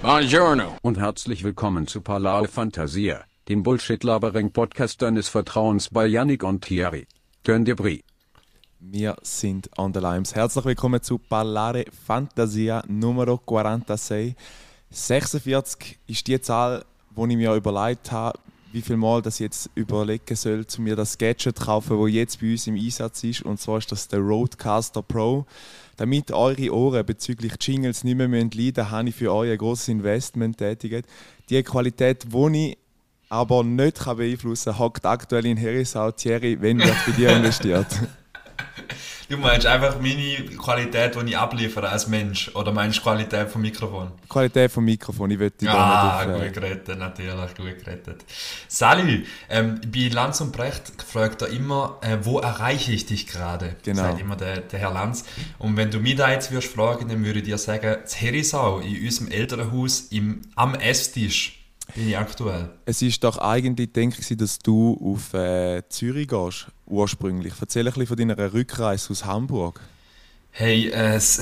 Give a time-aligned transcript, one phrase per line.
[0.00, 0.78] Buongiorno.
[0.82, 7.06] Und herzlich willkommen zu Parlare Fantasia, dem Bullshit-Labering-Podcast deines Vertrauens bei Yannick und Thierry.
[7.44, 8.04] Turn de Brie.
[8.80, 10.34] Wir sind on the Limes.
[10.34, 14.34] Herzlich willkommen zu Parlare Fantasia Numero 46.
[14.90, 16.84] 46 ist die Zahl,
[17.16, 18.38] die ich mir überlegt habe,
[18.76, 22.50] wie viel Mal das jetzt überlegen soll, zu mir das Gadget kaufen, wo jetzt bei
[22.52, 23.40] uns im Einsatz ist.
[23.40, 25.46] Und zwar ist das der Roadcaster Pro.
[25.96, 29.88] Damit eure Ohren bezüglich Jingles nicht mehr leiden müssen, habe ich für euch ein großes
[29.88, 31.08] Investment tätigt.
[31.48, 32.78] Die Qualität, die ich
[33.30, 36.10] aber nicht beeinflussen kann, hockt aktuell in Herisau.
[36.10, 37.86] Thierry, wenn wird bei dir investiert?
[39.28, 42.50] Du meinst einfach meine Qualität, die ich abliefere als Mensch?
[42.54, 44.12] Oder meinst du Qualität vom Mikrofon?
[44.28, 46.44] Qualität vom Mikrofon, ich würde Ah, nicht auf, äh...
[46.44, 48.24] gut gerettet, natürlich, gut gerettet.
[48.68, 53.76] Sally, ähm, bei Lanz und Brecht fragt er immer, äh, wo erreiche ich dich gerade?
[53.82, 54.02] Genau.
[54.02, 55.24] Sagt immer der, der Herr Lanz.
[55.58, 58.78] Und wenn du mich da jetzt würdest fragen, dann würde ich dir sagen, das Herisau,
[58.78, 62.70] in unserem Elternhaus, im, am Esstisch, bin ich aktuell.
[62.84, 67.54] Es ist doch eigentlich, denke ich, dass du auf äh, Zürich gehst, ursprünglich.
[67.60, 69.80] Erzähl ein bisschen von deiner Rückreise aus Hamburg.
[70.50, 71.40] Hey, es,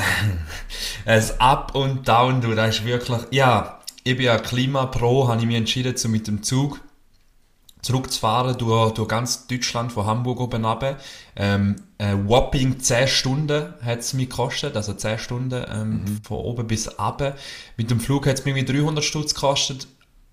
[1.05, 5.47] es Up und Down, du, das ist wirklich, ja, ich bin ja Klimapro, habe ich
[5.47, 6.81] mich entschieden, so mit dem Zug
[7.85, 10.97] zurückzufahren durch, durch ganz Deutschland, von Hamburg oben runter.
[11.37, 16.21] Ähm, äh, whopping 10 Stunden hat es mich gekostet, also 10 Stunden ähm, mhm.
[16.23, 17.37] von oben bis runter.
[17.77, 19.87] Mit dem Flug hat es mir 300 Stutz gekostet,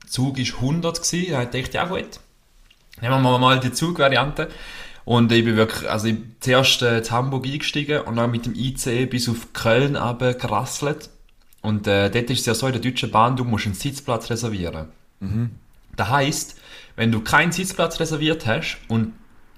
[0.08, 1.32] Zug war 100 gewesen.
[1.32, 2.20] Da dachte ich, ja gut,
[3.02, 4.50] nehmen wir mal die Zugvariante.
[5.06, 8.46] Und ich bin wirklich, also ich bin zuerst äh, in Hamburg eingestiegen und dann mit
[8.46, 11.10] dem ICE bis auf Köln gerasselt.
[11.62, 14.30] Und äh, dort ist es ja so, in der Deutschen Bahn, du musst einen Sitzplatz
[14.30, 14.88] reservieren.
[15.20, 15.52] Mhm.
[15.96, 16.56] Das heisst,
[16.96, 19.14] wenn du keinen Sitzplatz reserviert hast und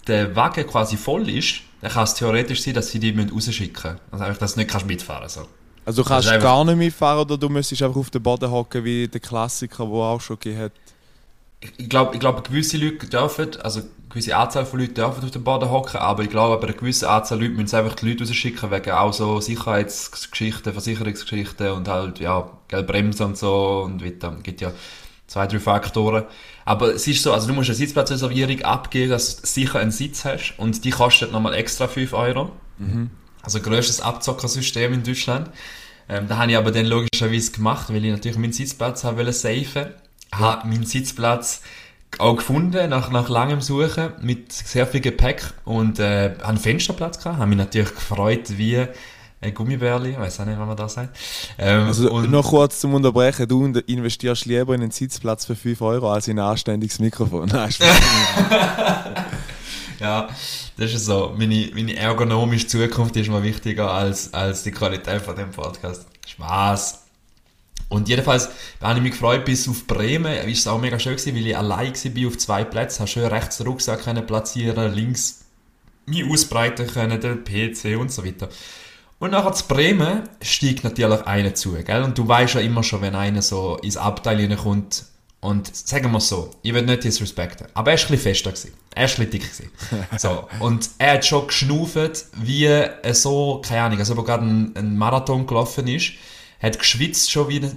[0.07, 3.99] der Wagen quasi voll ist, dann kann es theoretisch sein, dass sie dich rausschicken müssen.
[4.11, 5.35] Also einfach, dass du nicht kannst mitfahren kannst.
[5.35, 5.47] So.
[5.85, 9.07] Also du kannst gar nicht mitfahren oder du müsstest einfach auf den Boden hocken wie
[9.07, 10.71] der Klassiker, der auch schon gegeben hat?
[11.77, 15.31] Ich glaube, ich glaub, gewisse Leute dürfen, also eine gewisse Anzahl von Leuten dürfen auf
[15.31, 18.23] den Boden hocken, aber ich glaube, bei einer gewissen Anzahl Leute müssen einfach die Leute
[18.23, 24.35] rausschicken, wegen auch so Sicherheitsgeschichten, Versicherungsgeschichten und halt, ja, Geldbremsen und so und weiter.
[24.37, 24.71] Es gibt ja
[25.27, 26.25] zwei, drei Faktoren.
[26.65, 30.25] Aber es ist so, also du musst eine Sitzplatzreservierung abgeben, dass du sicher einen Sitz
[30.25, 32.51] hast und die kostet nochmal extra 5 Euro.
[32.77, 33.09] Mhm.
[33.41, 35.49] Also grösstes Abzockersystem in Deutschland.
[36.07, 39.93] Ähm, da habe ich aber dann logischerweise gemacht, weil ich natürlich meinen Sitzplatz habe safen.
[40.39, 41.61] Habe meinen Sitzplatz
[42.19, 47.37] auch gefunden, nach, nach langem Suchen, mit sehr viel Gepäck und äh, einen Fensterplatz gehabt.
[47.37, 48.85] Habe mich natürlich gefreut wie
[49.41, 51.17] ein Gummibärli, ich weiß auch nicht, was man da sagt.
[51.57, 56.11] Ähm, also noch kurz zum Unterbrechen, du investierst lieber in einen Sitzplatz für 5 Euro
[56.11, 57.49] als in ein anständiges Mikrofon.
[57.51, 57.73] Nein,
[59.99, 60.29] ja,
[60.77, 61.33] das ist so.
[61.37, 66.07] Meine, meine ergonomische Zukunft ist mir wichtiger als, als die Qualität von dem Podcast.
[66.25, 67.02] Spaß.
[67.89, 68.49] Und jedenfalls
[68.81, 71.57] habe ich mich gefreut, bis auf Bremen ist es auch mega schön gewesen, weil ich
[71.57, 75.45] allein war auf zwei Plätzen, habe schön rechts den Rucksack können platzieren, links
[76.05, 78.49] mich ausbreiten können, den PC und so weiter.
[79.19, 82.03] Und nachher zu Bremen steigt natürlich einer zu, gell?
[82.03, 85.05] Und du weißt ja immer schon, wenn einer so ins Abteil kommt,
[85.43, 88.51] und sagen wir so, ich will nicht disrespekten, aber er war ein bisschen fester.
[88.51, 88.73] Gewesen.
[88.95, 89.41] Er war ein bisschen dick.
[89.41, 89.71] Gewesen.
[90.17, 94.73] So, und er hat schon geschnauft, wie er so, keine Ahnung, also wo gerade ein,
[94.75, 96.13] ein, Marathon gelaufen ist,
[96.63, 97.71] hat geschwitzt schon wie, äh,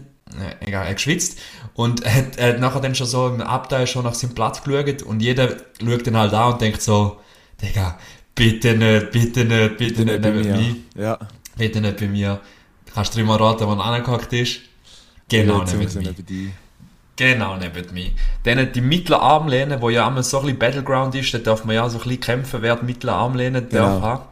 [0.61, 1.39] egal, er hat geschwitzt
[1.75, 5.21] und hat, hat nachher dann schon so im Abteil schon nach seinem Platz geschaut und
[5.21, 7.21] jeder schaut dann halt an und denkt so,
[7.61, 7.99] Digga,
[8.35, 10.77] bitte nicht, bitte nicht, bitte, bitte nicht, nicht bei mir.
[10.95, 11.19] Ja.
[11.57, 12.41] Bitte nicht bei mir.
[12.95, 14.61] Kannst du dreimal raten, wo er angehackt ist?
[15.29, 16.51] Genau, ja, nicht bei dir.
[17.17, 18.11] Genau, neben mir.
[18.45, 21.75] Dann die mittlere Armlehne, wo ja immer so ein bisschen Battleground ist, da darf man
[21.75, 23.83] ja so ein bisschen kämpfen, wer die mittlere Armlehne genau.
[23.83, 24.25] darf haben.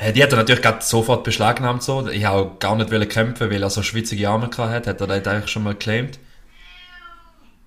[0.00, 2.08] Äh, die hat er natürlich gerade sofort beschlagnahmt so.
[2.08, 4.90] Ich habe auch gar nicht kämpfen, weil er so schwitzige Arme hatte.
[4.90, 6.18] Hat er das eigentlich schon mal geclaimed.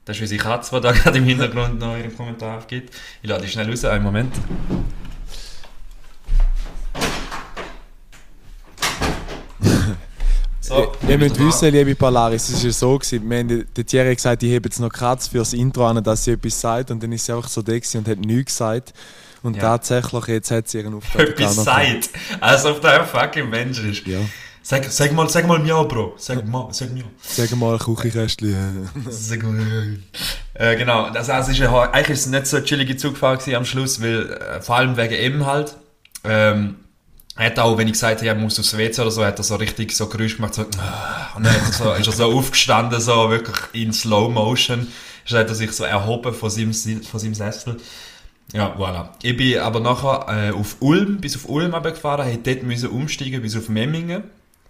[0.06, 2.94] Das ist unsere Katze, die da gerade im Hintergrund noch ihren Kommentar aufgibt.
[3.22, 4.34] Ich lade die schnell raus, einen Moment.
[10.64, 14.42] So, ihr müsst wissen, liebe Polaris, es war so, gewesen, wir haben, der Thierry gesagt,
[14.42, 17.26] ich habe jetzt noch Katz fürs Intro an, dass sie etwas sagt und dann ist
[17.26, 18.94] sie einfach so da und hat nichts gesagt.
[19.44, 19.62] Und ja.
[19.62, 22.10] tatsächlich, jetzt hat sie ihren Auftrag Etwas sagt,
[22.40, 24.06] als ob der ein fucking Mensch ist.
[24.06, 24.20] Ja.
[24.64, 26.14] Sag, sag mal, sag mal mir, Bro.
[26.18, 27.04] Sag mal, sag mir.
[27.20, 28.90] Sag mal, Küchenkästchen.
[29.10, 29.98] sag mal.
[30.54, 34.02] Äh, genau, das also ist, eigentlich ist es nicht so eine chillige Zugfahrt am Schluss,
[34.02, 35.76] weil, äh, vor allem wegen ihm halt.
[36.24, 36.76] Ähm,
[37.36, 39.44] er hat auch, wenn ich gesagt habe, er muss aufs WC oder so, hat er
[39.44, 43.32] so richtig so Geräusch gemacht, so, ah, und dann er ist er so aufgestanden, so
[43.32, 44.88] wirklich in Slow Motion,
[45.28, 47.78] dann hat er sich so erhoben von seinem, von seinem Sessel.
[48.54, 49.10] Ja, voilà.
[49.22, 53.42] Ich bin aber nachher äh, auf Ulm, bis auf Ulm gefahren, hätte dort müssen umsteigen
[53.42, 54.24] bis auf Memmingen.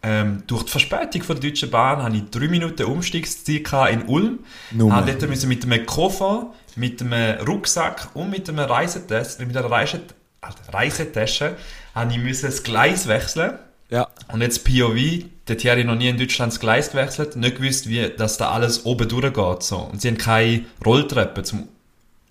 [0.03, 4.39] ähm, durch die Verspätung von der Deutschen Bahn hatte ich drei Minuten Umstiegszeit in Ulm.
[4.71, 4.95] Nummer.
[4.95, 9.69] Habe dort müssen mit einem Koffer, mit einem Rucksack und mit einem Reisetasche, mit einer
[9.69, 10.01] Reise,
[10.41, 11.55] Alter, Reisetasche,
[11.93, 13.59] habe ich müssen das Gleis wechseln.
[13.89, 14.07] Ja.
[14.31, 18.09] Und jetzt POV, der Thierry noch nie in Deutschland das Gleis gewechselt, nicht gewusst, wie,
[18.09, 19.63] dass da alles oben durchgeht.
[19.63, 19.77] So.
[19.77, 21.67] Und sie haben keine Rolltreppe zum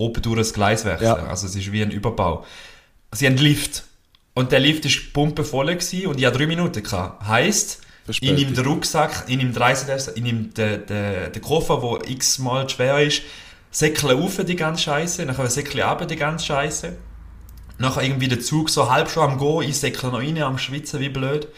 [0.01, 1.07] oben durch das Gleis wechseln.
[1.07, 1.27] Ja.
[1.27, 2.45] Also es ist wie ein Überbau.
[3.11, 3.83] Sie haben einen Lift.
[4.33, 7.27] Und der Lift ist pumpevoll gewesen und ich hatte drei Minuten gehabt.
[7.27, 8.35] Heisst, ich Verspätung.
[8.35, 12.69] nehme den Rucksack, ich nehme die Reisetasche, ich nehme den, den, den Koffer, der x-mal
[12.69, 13.23] schwer ist,
[13.71, 16.95] säckle auf die ganze Scheiße, dann säckle runter die ganze Scheiße.
[17.77, 21.01] Nachher irgendwie der Zug so halb schon am Gehen, ich säckle noch rein, am Schwitzen,
[21.01, 21.49] wie blöd.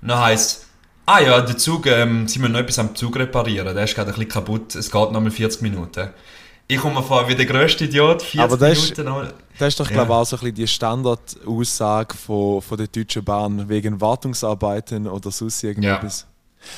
[0.00, 0.66] Dann heisst
[1.06, 4.10] ah ja, der Zug, ähm, sie müssen noch etwas am Zug reparieren, der ist gerade
[4.10, 6.10] ein bisschen kaputt, es geht noch mal 40 Minuten.
[6.74, 9.32] Ich komme vor wie der grösste Idiot, 40 Aber das ist- Minuten noch.
[9.58, 9.92] Das ist doch, Ja.
[10.04, 15.06] glaube ich, auch so ein bisschen die Standardaussage von, von der Deutschen Bahn wegen Wartungsarbeiten
[15.06, 16.26] oder sonst irgendetwas.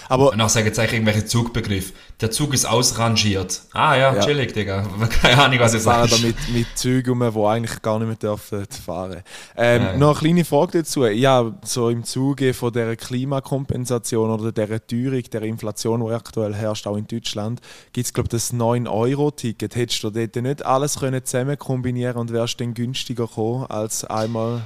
[0.09, 1.93] Aber Und sagen jetzt eigentlich irgendwelche Zugbegriffe.
[2.21, 3.63] Der Zug ist ausrangiert.
[3.73, 4.21] Ah ja, Ja.
[4.21, 4.87] chillig, Digga.
[5.23, 6.13] Keine Ahnung, was sagt.
[6.13, 9.23] da mit, mit Zügen die eigentlich gar nicht mehr dürfen fahren.
[9.57, 9.97] Ähm, Ja, ja.
[9.97, 11.05] Noch eine kleine Frage dazu.
[11.07, 16.87] Ja, so im Zuge von der Klimakompensation oder der Teuerung, der Inflation, die aktuell herrscht,
[16.87, 17.61] auch in Deutschland,
[17.93, 19.75] gibt es, glaube ich, das 9-Euro-Ticket.
[19.77, 24.63] Hättest du dort nicht alles können zusammen kombinieren und wärst dann günstiger gekommen als einmal...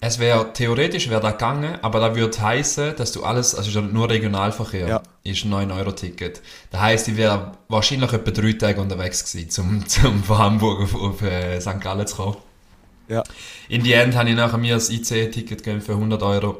[0.00, 4.10] Es wäre, theoretisch wäre da gegangen, aber da würde heißen, dass du alles, also nur
[4.10, 5.02] Regionalverkehr, Ja.
[5.24, 6.42] ist ein 9-Euro-Ticket.
[6.70, 10.94] Das heisst, ich wäre wahrscheinlich etwa drei Tage unterwegs gewesen, zum, zum von Hamburg auf,
[10.94, 11.80] auf äh, St.
[11.80, 12.36] Gallen zu kommen.
[13.08, 13.22] Ja.
[13.68, 16.58] In die End habe ich nachher mir das IC-Ticket gegeben für 100 Euro.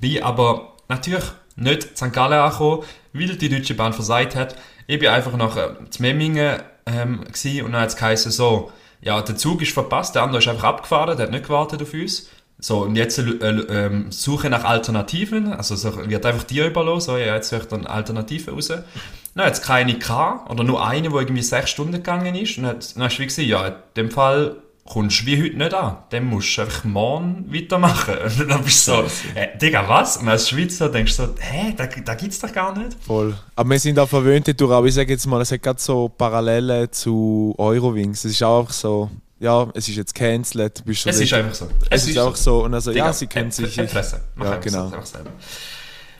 [0.00, 1.24] Bin aber natürlich
[1.54, 2.12] nicht in St.
[2.12, 2.82] Gallen angekommen,
[3.12, 4.56] weil die Deutsche Bahn versagt hat.
[4.88, 9.20] Ich bin einfach nach äh, zu Memmingen ähm, und dann hat es geheißen, so, ja,
[9.20, 12.28] der Zug ist verpasst, der andere ist einfach abgefahren, der hat nicht gewartet auf uns.
[12.62, 17.16] So, und jetzt äh, ähm, Suche nach Alternativen, also so, wird einfach dir überlassen, so,
[17.16, 18.68] ja, jetzt sucht dann Alternativen raus.
[18.68, 22.58] Dann hat es keine gehabt, oder nur eine, die irgendwie sechs Stunden gegangen ist.
[22.58, 24.56] Und dann dann hast du wie gesagt, ja, in dem Fall
[24.88, 25.96] kommst du wie heute nicht an.
[26.10, 28.14] Dann musst du einfach morgen weitermachen.
[28.40, 29.02] Und dann bist du so,
[29.34, 30.18] äh, Digga, was?
[30.18, 32.96] Und als Schweizer denkst du so, hä, da, da gibt's doch gar nicht.
[33.00, 33.34] Voll.
[33.56, 36.08] Aber wir sind auch verwöhnt dadurch, aber ich sage jetzt mal, es hat gerade so
[36.08, 38.24] Parallelen zu Eurowings.
[38.24, 39.10] Es ist auch einfach so,
[39.42, 40.78] ja, es ist jetzt cancelled.
[40.80, 41.68] du Bist so Es ist einfach so.
[41.90, 42.64] es ist einfach so.
[42.64, 43.76] Und also, Digga, ja, sie können äh, sich.
[43.78, 44.20] äh, Fresse.
[44.36, 44.88] Mach Ja, genau.
[44.88, 45.30] so, einfach selber.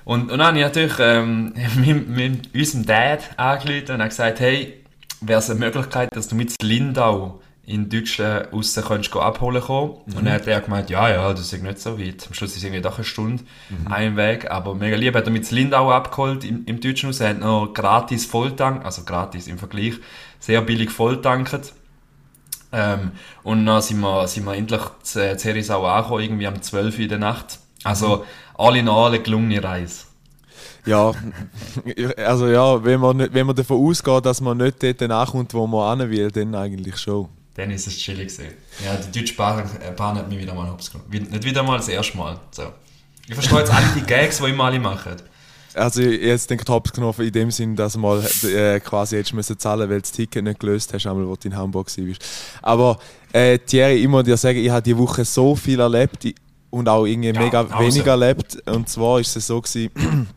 [0.05, 4.41] Und, und dann habe ich natürlich ähm, mit, mit unserem Dad angerufen und habe gesagt,
[4.41, 4.85] hey,
[5.21, 9.93] wäre es eine Möglichkeit, dass du mit Lindau in Deutschland raus könntest go abholen kommen.
[10.07, 10.17] Mhm.
[10.17, 12.27] Und dann hat er gemeint, ja, ja, das ist nicht so weit.
[12.27, 13.93] Am Schluss ist es irgendwie doch eine Stunde Mhm.
[13.93, 14.51] ein Weg.
[14.51, 17.21] Aber mega lieb, hat er mit Lindau abgeholt im, im Deutschen Haus.
[17.21, 19.95] Er hat noch gratis Volltank, also gratis im Vergleich,
[20.41, 21.73] sehr billig volltankt.
[22.73, 27.01] Ähm, und dann sind wir, sind wir endlich zu äh, angekommen, irgendwie um 12 Uhr
[27.01, 27.59] in der Nacht.
[27.85, 28.25] Also,
[28.55, 30.05] all in all eine gelungene Reise.
[30.85, 31.13] Ja,
[32.17, 35.67] also ja, wenn man, nicht, wenn man davon ausgeht, dass man nicht dort nachkommt, wo
[35.67, 37.29] man hin will, dann eigentlich schon.
[37.55, 38.55] Dann ist es chillig gewesen.
[38.85, 41.11] Ja, die deutsche Bahn, äh, Bahn hat mich wieder mal hops genommen.
[41.11, 42.41] Nicht wieder mal das erste Mal.
[42.51, 42.65] So.
[43.29, 45.17] Ich verstehe jetzt alle die Gags, die immer alle machen.
[45.75, 49.59] Also jetzt denke ich Hops genommen in dem Sinn, dass mal äh, quasi hättest müssen
[49.59, 52.23] zahlen, weil das Ticket nicht gelöst hast, einmal, wo du in Hamburg warst.
[52.61, 52.99] Aber
[53.33, 56.27] äh, Thierry, ich muss dir sagen, ich habe die Woche so viel erlebt
[56.71, 57.85] und auch irgendwie Ja, mega Pause.
[57.95, 58.63] wenig erlebt.
[58.69, 59.91] Und zwar ist es so gewesen,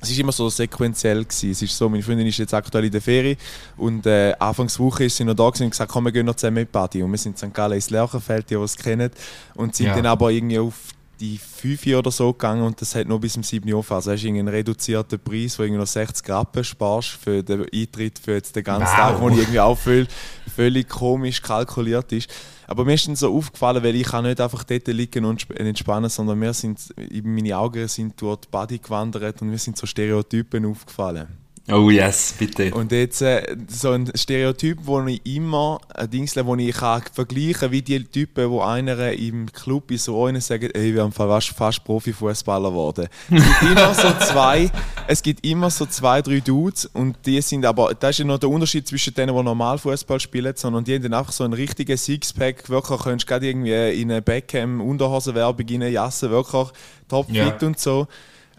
[0.00, 1.50] es ist immer so sequenziell gewesen.
[1.50, 3.36] Es ist so, meine Freundin ist jetzt aktuell in der Ferie
[3.76, 6.54] und äh, Anfangswoche ist sie noch da gewesen und gesagt, komm, wir gehen noch zusammen
[6.56, 7.02] mit Party.
[7.02, 7.54] Und wir sind in St.
[7.54, 9.10] Gallen ins Lerchenfeld, die, die es kennen.
[9.54, 9.94] Und sind Ja.
[9.96, 10.74] dann aber irgendwie auf
[11.20, 14.10] die 5 Uhr oder so gegangen und das hat nur bis um 7 Uhr Also
[14.12, 18.32] hast du einen reduzierten Preis, wo irgendwie noch 60 Rappen sparst für den Eintritt für
[18.32, 18.94] jetzt den ganzen Wow.
[18.96, 20.08] Tag, wo ich irgendwie auch völlig,
[20.54, 22.30] völlig komisch kalkuliert ist.
[22.66, 25.58] Aber mir ist dann so aufgefallen, weil ich kann nicht einfach dort liegen und sp-
[25.58, 26.78] entspannen, sondern wir sind,
[27.24, 31.26] meine Augen sind durch die Body gewandert und mir sind so Stereotypen aufgefallen.
[31.72, 32.72] Oh yes, bitte.
[32.74, 37.70] Und jetzt äh, so ein Stereotyp, wo ich immer, ein Dingsle, wo ich kann vergleichen
[37.70, 41.48] wie die Typen, wo einer im Club in so einen sagen, ey, wir haben fast,
[41.50, 43.08] fast Profifußballer geworden.
[43.30, 44.70] Es gibt immer so zwei,
[45.06, 48.38] es gibt immer so zwei, drei Dudes und die sind aber, das ist ja noch
[48.38, 51.52] der Unterschied zwischen denen, die normal Fußball spielen, sondern die haben dann einfach so einen
[51.52, 56.68] richtigen Sixpack, wirklich, könntest gerade irgendwie in eine Beckham Unterhosenwerbung reinjassen, wirklich
[57.08, 57.56] topfit Ja.
[57.66, 58.06] und so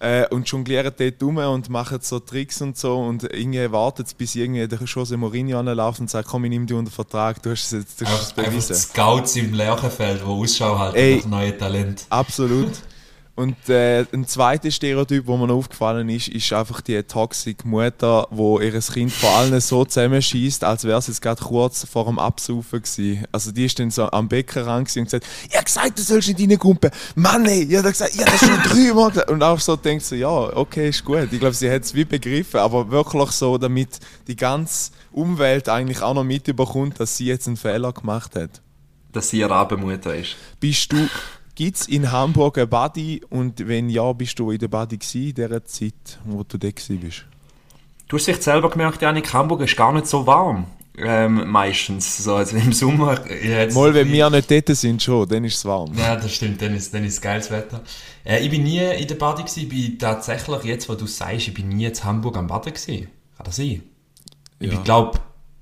[0.02, 4.14] äh, und jonglieren dort rum und machen so Tricks und so und irgendwie wartet es,
[4.16, 7.52] bis irgendwie der Jose Mourinho anläuft und sagt, komm, ich nehme dich unter Vertrag, du
[7.52, 8.76] hast es jetzt du hast es einfach bewiesen.
[8.76, 11.18] Scouts im Lerchenfeld, die Ausschau halten Ey.
[11.18, 12.06] nach neuen Talent.
[12.10, 12.72] Absolut.
[13.34, 18.28] Und äh, ein zweites Stereotyp, wo mir noch aufgefallen ist, ist einfach die toxische Mutter,
[18.30, 22.20] wo ihr Kind vor allen so zusammenschießt, als wäre es jetzt gerade kurz vor dem
[22.20, 23.26] Absaufen gewesen.
[23.32, 26.42] Also die ist dann so am Beckenrand und gesagt, ich hab gesagt, du sollst nicht
[26.42, 26.92] reingumpen.
[27.16, 29.32] Mann ey, ich hab gesagt, ich hab das schon dreimal gesagt.
[29.32, 31.30] Und auch so denkt sie, ja, okay, ist gut.
[31.32, 36.02] Ich glaube, sie hat es wie begriffen, aber wirklich so, damit die ganze Umwelt eigentlich
[36.02, 38.62] auch noch mitbekommt, dass sie jetzt einen Fehler gemacht hat.
[39.14, 40.36] Dass sie eine Rabenmutter ist.
[40.60, 41.08] Bist du
[41.56, 45.34] Gibt es in Hamburg ein Body und wenn ja, bist du in der Body in
[45.34, 47.26] dieser Zeit, wo du da bist?
[48.08, 50.66] Du hast dich selber gemerkt, Janik, Hamburg ist gar nicht so warm.
[50.98, 52.18] Ähm, meistens.
[52.18, 53.20] So, also im Sommer.
[53.74, 55.94] Mal, wenn wir nicht dort sind, schon, dann ist es warm.
[55.98, 57.82] Ja, das stimmt, dann ist, dann ist geiles Wetter.
[58.26, 61.54] Äh, ich bin nie in der Body gewesen, bin tatsächlich, jetzt wo du sagst, ich
[61.54, 63.08] bin nie in Hamburg am Baden gewesen.
[63.38, 63.84] Kann das sein?
[64.60, 64.74] Ja.
[64.74, 65.20] Ich glaube,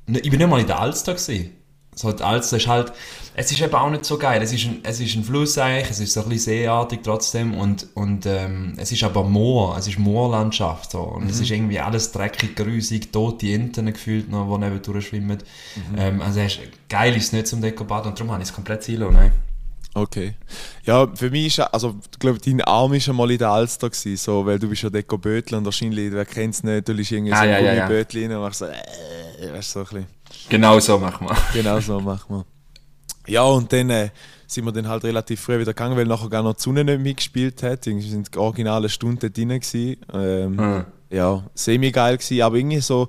[0.08, 1.52] ich bin nicht mal in der Alster gewesen.
[1.96, 2.94] So, die Alster ist halt,
[3.40, 4.42] es ist eben auch nicht so geil.
[4.42, 7.54] Es ist ein, es ist ein Fluss eigentlich, es ist so ein bisschen seeartig trotzdem
[7.58, 11.00] und, und ähm, es ist aber Moor, es ist Moorlandschaft so.
[11.00, 11.30] Und mhm.
[11.30, 15.38] es ist irgendwie alles dreckig, grusig, tote Enten gefühlt noch, die neben durchschwimmen.
[15.38, 15.98] Mhm.
[15.98, 18.54] Ähm, also es ist, geil ist es nicht zum Dekobad und darum habe ich es
[18.54, 19.32] komplett silo, nein.
[19.94, 20.36] Okay.
[20.84, 23.90] Ja, für mich ist, also, ich glaube, dein Arm war schon mal in der Alster
[23.90, 26.92] gewesen, so, weil du bist ja Deko Bötl und wahrscheinlich, wer kennt es nicht, du
[26.92, 28.36] liegst irgendwie ah, so ein ja, Gummibötli ja, ja.
[28.36, 30.08] und machst so, äh, weißt du, so ein bisschen.
[30.50, 31.38] Genau so machen wir.
[31.54, 32.59] Genau so machen wir.
[33.28, 34.10] Ja, und dann äh,
[34.48, 37.02] sind wir dann halt relativ früh wieder gegangen, weil nachher gar noch die Sonne nicht
[37.02, 37.86] mitgespielt hat.
[37.86, 39.50] Wir sind die originale Stunde drin.
[39.50, 39.98] Gewesen.
[40.14, 40.86] Ähm, mhm.
[41.12, 43.08] Ja, semi-geil gewesen, aber irgendwie so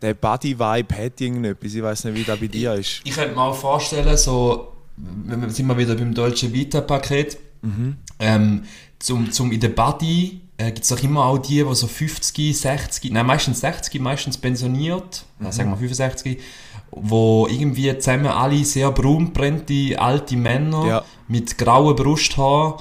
[0.00, 1.74] der Body-Vibe hat irgendetwas.
[1.74, 3.00] Ich weiß nicht, wie das bei dir ist.
[3.04, 7.96] Ich, ich könnte mir auch vorstellen, so, wir sind wir wieder beim deutschen Vita-Paket, mhm.
[8.18, 8.64] ähm,
[8.98, 12.56] zum, zum in der Body äh, gibt es auch immer auch die, die so 50,
[12.56, 15.52] 60, nein, meistens 60, meistens pensioniert, mhm.
[15.52, 16.40] sagen wir 65,
[16.92, 21.04] wo irgendwie zusammen alle sehr braunbrennte alte Männer ja.
[21.26, 22.74] mit grauen Brusthaaren,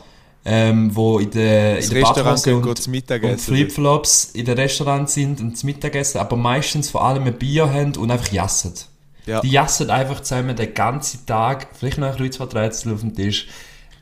[0.44, 5.58] ähm, wo in der, in der Badhose und, und Flipflops in den Restaurant sind und
[5.58, 8.74] zum Mittagessen, aber meistens vor allem ein Bier haben und einfach jassen.
[9.26, 9.40] Ja.
[9.42, 13.48] Die jassen einfach zusammen den ganzen Tag, vielleicht noch ein Kreuzworträtsel auf dem Tisch.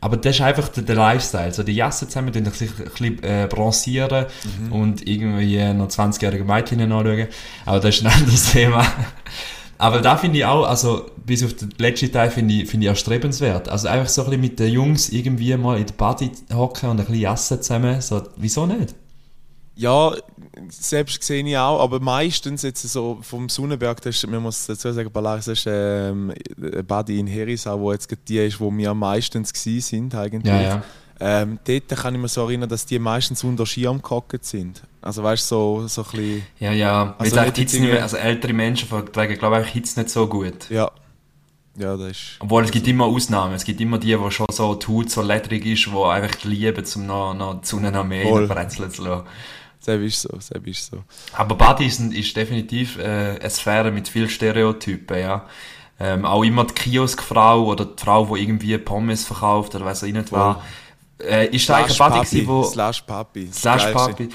[0.02, 1.44] Aber das ist einfach der, der Lifestyle.
[1.44, 4.28] Also die jassen zusammen, die sich ein bisschen äh, bronzieren
[4.62, 4.72] mhm.
[4.72, 7.28] und irgendwie noch 20-jährige Mädchen anschauen.
[7.66, 8.88] Aber das ist ein anderes Thema.
[9.80, 12.90] Aber da finde ich auch, also bis auf den letzten Teil finde ich, finde ich
[12.90, 13.70] erstrebenswert.
[13.70, 17.00] Also einfach so ein bisschen mit den Jungs irgendwie mal in der Party hocken und
[17.00, 18.02] ein bisschen essen zusammen.
[18.02, 18.94] So, wieso nicht?
[19.76, 20.14] Ja,
[20.68, 24.92] selbst sehe ich auch, aber meistens jetzt so vom Sonnenberg, das ist, man muss dazu
[24.92, 29.54] sagen, Balaris ist ähm, ein Body in Herisau, wo jetzt die ist, wo wir meistens
[29.54, 30.54] gewesen sind eigentlich.
[30.54, 30.84] Ja, ja.
[31.22, 34.82] Ähm, dort kann ich mir so erinnern, dass die meistens unter Schirm gehockt sind.
[35.02, 36.46] Also weißt du, so, so ein bisschen...
[36.60, 37.16] Ja, ja.
[37.18, 40.70] Also, nicht nicht mehr, also ältere Menschen vertragen, glaube ich, Hitze nicht so gut.
[40.70, 40.90] Ja.
[41.76, 42.22] Ja, das ist...
[42.40, 43.54] Obwohl, es gibt immer Ausnahmen.
[43.54, 46.86] Es gibt immer die, wo schon so die Haut so ledrig ist, die einfach lieben,
[46.96, 48.44] um noch, noch die Sonne noch mehr Voll.
[48.44, 49.24] in zu lassen.
[49.86, 51.04] Das ist so, das ist so.
[51.34, 55.46] Aber Body ist, ist definitiv äh, eine Sphäre mit vielen Stereotypen, ja.
[56.02, 60.14] Ähm, auch immer die Kioskfrau oder die Frau, die irgendwie Pommes verkauft oder weiß ich
[60.14, 60.58] nicht was.
[61.22, 62.64] Äh, ist da eigentlich ein Buddy gewesen, wo...
[62.64, 63.50] Slash Papi.
[63.52, 64.30] Slash Papi.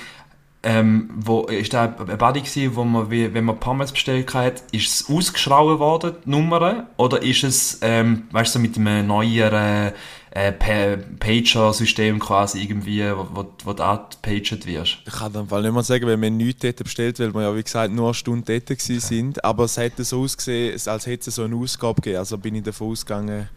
[0.67, 4.89] Ähm, wo, ist da ein Buddy gewesen, wo man, wenn man Pommes bestellt hat, ist
[4.89, 6.87] es ausgeschrauben worden, die Nummer?
[6.97, 9.93] Oder ist es, ähm, weißt du, mit einem neueren
[10.31, 14.99] äh, Pager-System quasi irgendwie, wo, wo, wo du angepaged wirst?
[15.07, 17.63] Ich kann dann nicht mal sagen, weil wir nichts dort bestellt, weil wir ja, wie
[17.63, 18.99] gesagt, nur eine Stunde dort okay.
[18.99, 19.45] sind.
[19.45, 22.19] Aber es hätte so ausgesehen, als hätte es so eine Ausgabe gegeben.
[22.19, 23.51] Also bin ich davon ausgegangen,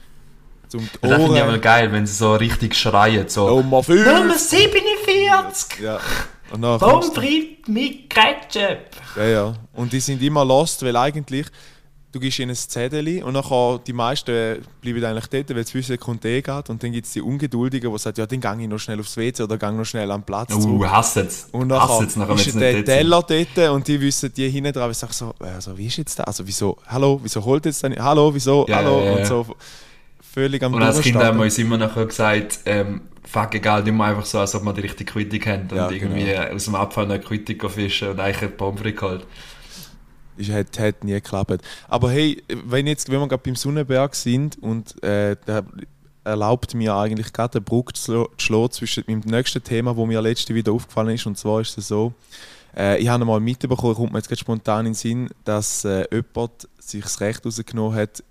[0.67, 3.27] zum Das finde ich aber geil, wenn sie so richtig schreien.
[3.29, 4.05] So, Nummer 5.
[4.05, 5.79] Nummer 47.
[5.81, 5.99] Ja.
[6.51, 8.79] Und frites mit Ketchup.
[9.17, 9.53] Ja, ja.
[9.73, 11.47] Und die sind immer lost, weil eigentlich
[12.11, 15.87] du gibst ihnen ein Zettel und dann die meisten bleiben eigentlich dort, weil es 5
[15.87, 18.69] Sekunden eh geht und dann gibt es die Ungeduldigen, die sagen, ja, dann gehe ich
[18.69, 21.47] noch schnell aufs WC oder gehe noch schnell am Platz Uh, hasst es.
[21.51, 25.33] Und dann ist der Teller dort und die wissen, die hinten dran, ich sage so,
[25.39, 26.27] also, wie ist jetzt das?
[26.27, 29.11] Also wieso, hallo, wieso holt jetzt dann, hallo, wieso, hallo ja, ja.
[29.17, 29.45] und so
[30.37, 33.93] völlig am Und als Kind haben wir uns immer nachher gesagt, ähm, fuck egal, nicht
[33.93, 36.53] mehr einfach so, als ob wir die richtige Quittung haben und ja, irgendwie genau.
[36.53, 39.25] aus dem Abfall eine Quittung fischen und eigentlich eine Pommes geholt.
[40.37, 41.61] Ist, hat, hat nie geklappt.
[41.87, 45.65] Aber hey, wenn, jetzt, wenn wir gerade beim Sonnenberg sind und äh, der
[46.23, 50.53] erlaubt mir eigentlich gerade eine Brücke zu schlagen zwischen dem nächsten Thema, wo mir letzte
[50.53, 51.25] wieder aufgefallen ist.
[51.25, 52.13] Und zwar ist es so,
[52.75, 56.05] äh, ich habe mal mitbekommen, kommt mir jetzt gerade spontan in den Sinn, dass äh,
[56.11, 58.23] jemand sich das Recht herausgenommen hat,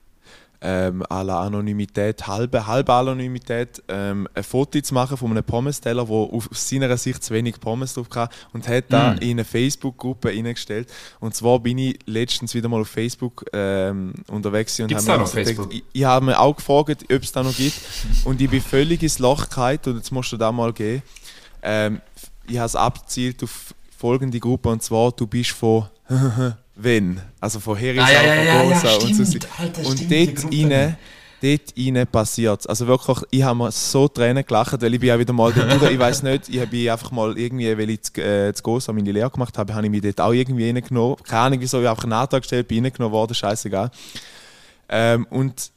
[0.61, 6.05] ähm, à la Anonymität, halbe, halbe Anonymität, ähm, ein Foto zu machen von einem Pommes-Teller,
[6.05, 9.19] der aus seiner Sicht zu wenig Pommes drauf hatte und hat da Mm.
[9.19, 10.93] in eine Facebook-Gruppe reingestellt.
[11.21, 15.29] Und zwar bin ich letztens wieder mal auf Facebook ähm, unterwegs und habe mir gedacht,
[15.33, 15.75] Facebook?
[15.75, 17.79] Ich, ich habe mir auch gefragt, ob es da noch gibt.
[18.25, 21.03] und ich bin völlig ins Loch gefallen und jetzt musst du da mal gehen.
[21.63, 22.01] Ähm,
[22.49, 25.87] ich habe es abgezielt auf folgende Gruppe und zwar, du bist von
[26.77, 29.25] wenn, also von Herisau, Ah, ja, ja, von ja, ja, Gosa und so.
[29.25, 29.49] stimmt.
[29.59, 30.97] Alter, Und stimmt, dort rein,
[31.43, 32.67] dort rein passiert es.
[32.67, 35.83] Also wirklich, ich habe mir so Tränen gelacht, weil ich bin auch wieder mal dort,
[35.91, 39.11] ich weiß nicht, ich bin einfach mal irgendwie, weil ich zu, äh, zu Gosa meine
[39.11, 41.17] Lehre gemacht habe, habe ich mich dort auch irgendwie reingenommen.
[41.25, 43.91] Keine Ahnung wieso, ich habe einfach einen Antrag gestellt, bin reingenommen worden, scheißegal.
[44.89, 45.71] Ähm, und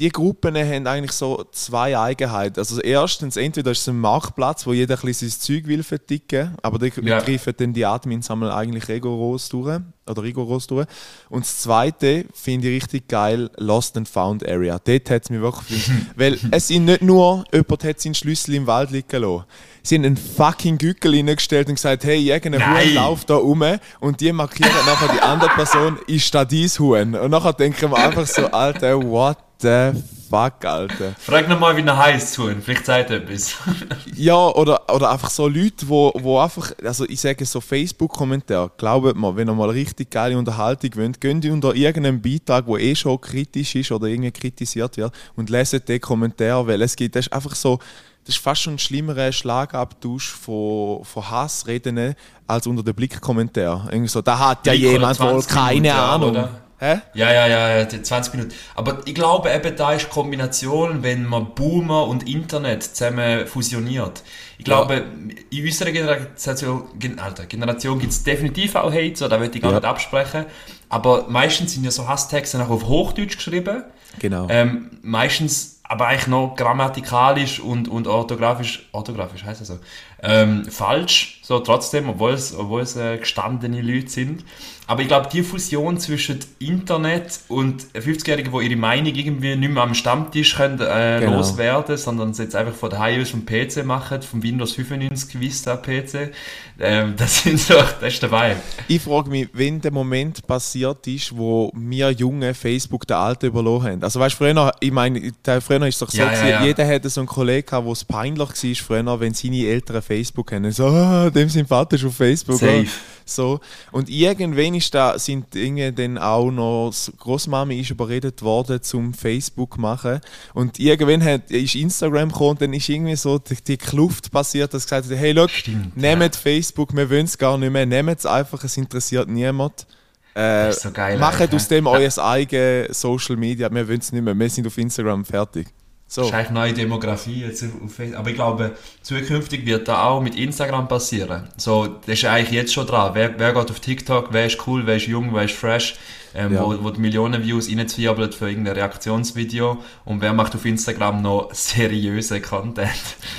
[0.00, 2.58] die Gruppen haben eigentlich so zwei Eigenheiten.
[2.58, 6.56] Also erstens, entweder ist es ein Marktplatz, wo jeder ein bisschen sein Zeug will verticken,
[6.62, 7.20] aber die Ja.
[7.20, 10.86] greifen dann die Admins einmal eigentlich rigoros durch, oder rigoros durch.
[11.28, 14.80] Und das Zweite finde ich richtig geil, Lost and Found Area.
[14.82, 15.88] Dort hat es mich wirklich...
[16.16, 19.44] weil es sind nicht nur, jemand hat seinen Schlüssel im Wald liegen lassen.
[19.84, 22.86] Sie haben einen fucking Gückel reingestellt und gesagt, hey, irgendein.
[22.86, 23.62] Huhn läuft da rum
[24.00, 27.14] und die markieren nachher die andere Person, ist da dein Huhn?
[27.14, 29.92] Und nachher denken wir einfach so, Alter, what the
[30.32, 31.14] fuck, Alter.
[31.18, 32.62] Frag nochmal, wie er heißt, Huhn.
[32.62, 33.54] Vielleicht sagt er etwas.
[34.16, 39.16] Ja, oder, oder einfach so Leute, wo, wo einfach, also ich sage so Facebook-Kommentare, glaubt
[39.16, 43.20] mir, wenn ihr mal richtig geile Unterhaltung wollt, geht unter irgendeinem Beitrag, der eh schon
[43.20, 47.32] kritisch ist oder irgendwie kritisiert wird und leset den Kommentar, weil es gibt, das ist
[47.32, 47.78] einfach so,
[48.24, 52.14] das ist fast schon ein schlimmerer Schlagabtausch von, von Hassreden
[52.46, 53.88] als unter den Blickkommentar.
[53.90, 56.30] Irgendwie so, da hat ja jemand wohl 20 keine Ahnung.
[56.30, 56.61] oder?
[56.82, 57.00] Hä?
[57.14, 58.52] Ja, ja, ja, ja, die 20 Minuten.
[58.74, 64.24] Aber ich glaube eben, da ist die Kombination, wenn man Boomer und Internet zusammen fusioniert.
[64.58, 65.04] Ich glaube,
[65.50, 69.70] in unserer Generation, Alter, Generation gibt es definitiv auch Hate, so, da würde ich gar
[69.70, 69.78] Ja.
[69.78, 70.46] nicht absprechen.
[70.88, 73.84] Aber meistens sind ja so Hasstexte auch auf Hochdeutsch geschrieben.
[74.18, 74.48] Genau.
[74.50, 79.78] Ähm, meistens aber eigentlich noch grammatikalisch und, und orthografisch, orthografisch heißt das so,
[80.22, 84.44] ähm, falsch, so trotzdem, obwohl es, obwohl es äh, gestandene Leute sind.
[84.88, 89.82] Aber ich glaube, die Fusion zwischen Internet und 50-Jährigen, die ihre Meinung irgendwie nicht mehr
[89.82, 91.36] am Stammtisch können, äh, Genau.
[91.38, 95.76] loswerden, sondern es jetzt einfach von daheim aus vom PC machen, vom Windows 95 Vista
[95.76, 96.32] PC,
[96.80, 98.56] ähm, das sind so, das ist dabei.
[98.88, 103.84] Ich frage mich, wenn der Moment passiert ist, wo wir Jungen Facebook der Alten überlassen
[103.86, 104.02] haben.
[104.02, 106.64] Also weißt du, früher, ich meine, der- früher ist es doch so, Ja, ja, ja.
[106.64, 110.72] jeder hatte so einen Kollegen wo es peinlich war früher, wenn seine Eltern Facebook haben.
[110.72, 112.58] So, ah, dem sein Vater auf Facebook.
[112.58, 112.86] Safe.
[113.24, 113.60] So.
[113.92, 119.78] Und irgendwann ist da, sind irgendwie dann auch noch, Großmami ist überredet worden zum Facebook
[119.78, 120.20] machen.
[120.54, 124.74] Und irgendwann hat, ist Instagram gekommen und dann ist irgendwie so die, die Kluft passiert,
[124.74, 128.18] dass gesagt hat, hey, look, Stimmt, nehmt Facebook, wir wollen es gar nicht mehr, nehmt
[128.18, 129.86] es einfach, es interessiert niemand.
[130.34, 134.34] Äh, so geil, macht aus dem euer eigenes Social Media, wir wollen es nicht mehr,
[134.34, 135.68] wir sind auf Instagram fertig.
[136.12, 136.20] So.
[136.20, 138.18] Das ist eigentlich neue Demografie jetzt auf Facebook.
[138.18, 141.48] Aber ich glaube, zukünftig wird da auch mit Instagram passieren.
[141.56, 143.12] So, das ist eigentlich jetzt schon dran.
[143.14, 145.94] Wer, wer geht auf TikTok, wer ist cool, wer ist jung, wer ist fresh,
[146.34, 146.64] ähm, Ja.
[146.66, 151.48] wo, wo die Millionen Views reinzwirbelt für irgendein Reaktionsvideo und wer macht auf Instagram noch
[151.54, 152.90] seriöse Content.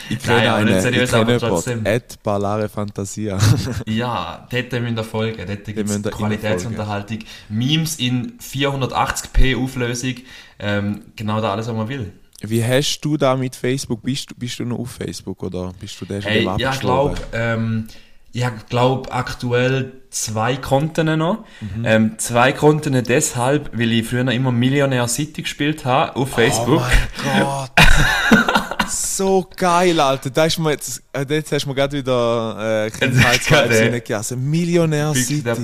[0.09, 1.85] Ich kenne Nein, einen, nicht ich seriös, kenne aber trotzdem.
[1.85, 3.37] Ed Ballare Fantasia.
[3.85, 5.45] Ja, dort müssen wir folgen.
[5.45, 7.19] Dort gibt es Qualitätsunterhaltung.
[7.49, 10.15] Memes in 480p Auflösung.
[10.57, 12.11] Ähm, genau da alles, was man will.
[12.45, 14.01] Wie hast du da mit Facebook?
[14.03, 16.79] Bist, du- bist du noch auf Facebook oder bist du der schon Hey, ja, ich
[16.79, 17.87] glaube, ähm,
[18.33, 21.45] ich glaube aktuell zwei Konten noch.
[21.61, 21.85] Mhm.
[21.85, 26.81] Ähm, zwei Konten deshalb, weil ich früher immer Millionär City gespielt habe auf Facebook.
[26.81, 27.71] Oh mein Gott.
[29.17, 30.29] So geil, Alter.
[30.29, 33.79] Da ist mir jetzt, äh, jetzt hast du mir gerade wieder äh, Kindheitsvibes Gerade.
[33.79, 34.49] reingelassen.
[34.49, 35.61] Millionär Büchse City.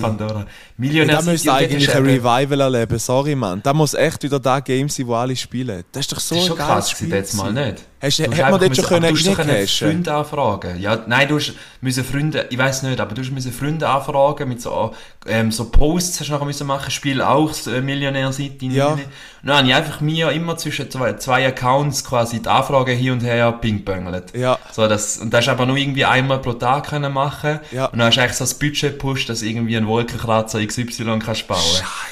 [0.77, 2.99] Millionär da müsste eigentlich ein Revival erleben.
[2.99, 3.61] Sorry, Mann.
[3.63, 5.83] Da muss echt wieder da Game sein, wo alle spielen.
[5.91, 7.07] Das ist doch so Das ist schon krass, Spiel.
[7.07, 7.83] gewesen, jetzt mal nicht.
[8.01, 9.87] Hast, Du hat man dort schon können du reincashen?
[9.89, 10.79] Freunde anfragen.
[10.79, 11.37] Ja, nein, du
[11.81, 14.93] müssen Freunde, ich weiß nicht, aber du müssen Freunde anfragen mit so,
[15.27, 18.65] ähm, so Posts hast du nachher müssen machen, Spiel auch äh, Millionär-Seite.
[18.67, 18.87] Ja.
[18.87, 19.01] Und
[19.43, 23.19] dann habe ich einfach mir immer zwischen zwei, zwei Accounts quasi die Anfragen hin und
[23.21, 24.33] her pingpongelt.
[24.33, 24.57] Ja.
[24.71, 27.59] So, das, und das hast aber nur irgendwie einmal pro Tag können machen.
[27.71, 27.87] Ja.
[27.87, 31.47] Und dann hast du eigentlich so das Budget gepusht, dass irgendwie einen Wolkenkratzer XY kannst
[31.47, 31.59] bauen.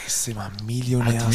[0.05, 0.51] Scheiße, Mann.
[0.65, 1.29] Millionär, Alter,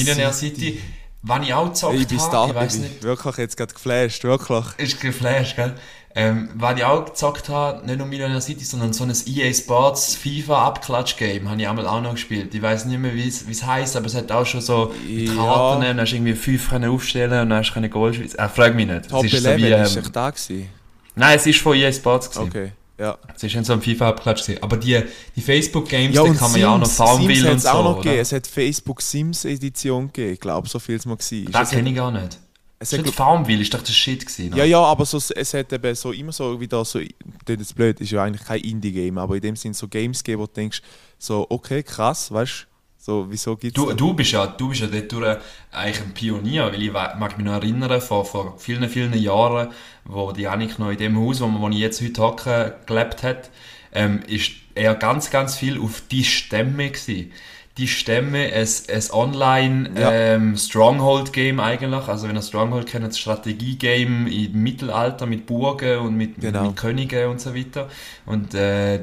[1.23, 4.65] Wann ich auch gezockt Ich bin habe, ich ich nicht, wirklich jetzt gerade geflasht, wirklich.
[4.79, 5.75] ist geflasht, gell?
[6.15, 10.15] Ähm, weil ich auch gezockt habe, nicht nur Millionaire City, sondern so ein EA Sports
[10.15, 12.55] FIFA Abklatsch-Game habe ich einmal auch noch gespielt.
[12.55, 15.33] Ich weiß nicht mehr, wie es heisst, aber es hat auch schon so Ja.
[15.35, 18.39] Karten, und dann hast du irgendwie fünf können aufstellen und dann hast du Goal schießen.
[18.39, 19.09] Äh, frag mich nicht.
[19.09, 20.69] Top es ist 11 so wie, ist ähm, echt da gewesen.
[21.15, 22.49] Nein, es ist von EA Sports gewesen.
[22.49, 22.73] Okay.
[22.99, 23.19] Ja.
[23.33, 24.63] Das ist dann so ein FIFA-Abklatsch gewesen.
[24.63, 25.01] Aber die,
[25.35, 27.85] die Facebook-Games, Ja, da kann man ja auch noch Sims, Farmville Sims und so, auch
[27.85, 28.19] noch gegeben.
[28.21, 30.35] Es hat Facebook Sims Edition gegeben.
[30.35, 31.51] Ich glaube, so viel es mal war.
[31.51, 32.39] Das kenne ich gar nicht.
[32.79, 34.57] es Das hat, ist Farmville, ist doch der Shit gewesen.
[34.57, 37.01] ja, ja, aber so, es hat eben so immer so wieder so,
[37.45, 40.43] das ist blöd, ist ja eigentlich kein Indie-Game, aber in dem Sinn so Games gegeben,
[40.43, 40.83] wo du denkst,
[41.19, 42.72] so, okay, krass, weißt du,
[43.05, 45.39] so, wieso gibt es Du, du bist ja, du bist ja dort durch
[45.73, 49.73] eigentlich ein Pionier, weil ich mag mich noch erinnern, vor, vor vielen, vielen Jahren,
[50.05, 53.51] wo die Janik noch in dem Haus, wo, wo ich jetzt heute hocke, gelebt hat,
[53.93, 57.33] ähm, ist er ganz, ganz viel auf die Stämme gewesen.
[57.79, 60.13] Die Stämme, ein, ein Online Ja.
[60.13, 66.15] ähm, Stronghold-Game eigentlich, also wenn ihr Stronghold kennt, ein Strategie-Game im Mittelalter mit Burgen und
[66.17, 66.67] mit, Genau.
[66.67, 67.89] mit Königen und so weiter.
[68.27, 69.01] Und äh,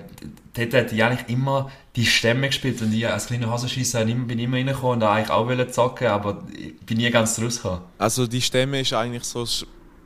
[0.54, 4.58] dort hat ich eigentlich immer die Stämme gespielt und ich als kleiner Hasenscheisser bin immer
[4.58, 7.82] reingekommen und eigentlich auch wollte zocken, aber ich bin nie ganz rausgekommen.
[7.98, 9.46] Also die Stämme ist eigentlich so,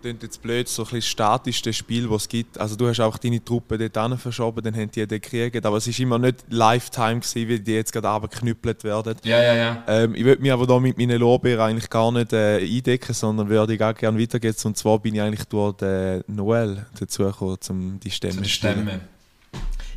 [0.04, 2.58] klingt jetzt blöd, so ein bisschen statischste Spiel, das es gibt.
[2.60, 5.88] Also du hast auch deine Truppe dort verschoben, dann haben die den gekriegt, aber es
[5.88, 9.16] ist immer nicht Lifetime gewesen, wie die jetzt gerade abgeknüppelt werden.
[9.24, 9.84] Ja, ja, ja.
[9.88, 13.48] Ähm, ich würde mich aber da mit meinen Lorbeeren eigentlich gar nicht äh, eindecken, sondern
[13.48, 14.56] würde ich auch gerne weitergehen.
[14.66, 18.50] Und zwar bin ich eigentlich durch den Noel dazu gekommen, um die Stämme Zu.
[18.50, 19.13] Stämmen.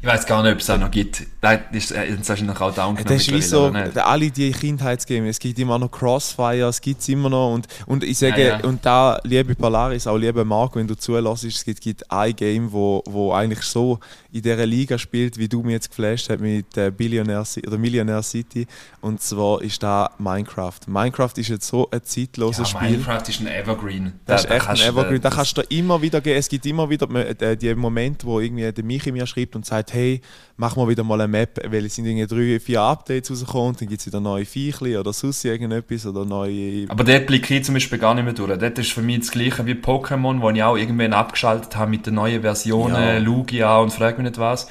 [0.00, 1.26] Ich weiß gar nicht, ob es auch noch gibt.
[1.40, 5.58] Das ist äh, wahrscheinlich auch down Das ist wie so, alle die Kindheitsgames, es gibt
[5.58, 8.64] immer noch Crossfire, es gibt es immer noch und, und ich sage, Ja, ja.
[8.64, 12.72] und da, liebe Polaris, auch liebe Marco, wenn du zulässt, es gibt, gibt ein Game,
[12.72, 13.98] wo, wo eigentlich so
[14.32, 17.78] in dieser Liga spielt, wie du mir jetzt geflasht hast mit äh, Billionaire City, oder
[17.78, 18.66] Millionaire City
[19.00, 20.80] und zwar ist da Minecraft.
[20.86, 22.90] Minecraft ist jetzt so ein zeitloses ja, Spiel.
[22.90, 24.12] Minecraft ist ein Evergreen.
[24.26, 25.20] Das Da- ist da echt ein Evergreen.
[25.20, 26.36] Da kannst du immer wieder gehen.
[26.36, 27.08] Es gibt immer wieder
[27.40, 30.20] äh, die Momente, wo irgendwie der Michi mir schreibt und sagt, hey,
[30.56, 33.80] mach mal wieder mal eine Map, weil es sind irgendwie drei, vier Updates rausgekommen und
[33.80, 36.86] dann gibt es wieder neue Viechli oder sonst irgendetwas oder neue...
[36.88, 38.58] Aber dort blicke ich zum Beispiel gar nicht mehr durch.
[38.58, 42.06] Dort ist für mich das gleiche wie Pokémon, wo ich auch irgendwann abgeschaltet habe mit
[42.06, 43.18] den neuen Versionen, Ja.
[43.18, 44.68] Lugia und frag mich nicht was.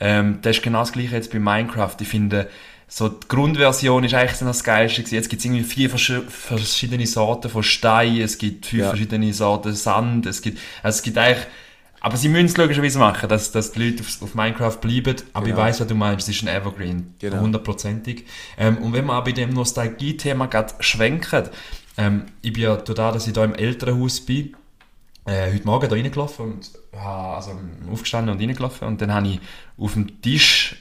[0.00, 1.96] Ähm, das ist genau das gleiche jetzt bei Minecraft.
[2.00, 2.48] Ich finde,
[2.88, 5.14] so die Grundversion ist eigentlich das Geilste gewesen.
[5.16, 8.88] Jetzt gibt es irgendwie vier versch verschiedene Sorten von Stein, es gibt fünf Ja.
[8.90, 11.46] verschiedene Sorten Sand, es gibt, also es gibt eigentlich,
[12.06, 15.16] aber sie müssen es logischerweise machen, dass, dass die Leute auf, auf Minecraft bleiben.
[15.32, 15.56] Aber Genau.
[15.58, 17.14] ich weiß, was du meinst, es ist ein Evergreen.
[17.18, 17.40] Genau.
[17.40, 18.26] Hundertprozentig.
[18.56, 21.48] Ähm, und wenn wir auch bei dem Nostalgie-Thema gerade schwenken,
[21.98, 24.54] ähm, ich bin ja durch das, dass ich da im Elternhaus bin,
[25.24, 27.58] äh, heute Morgen da reingelaufen und habe also
[27.90, 29.40] aufgestanden und reingelaufen und dann habe ich
[29.76, 30.76] auf dem Tisch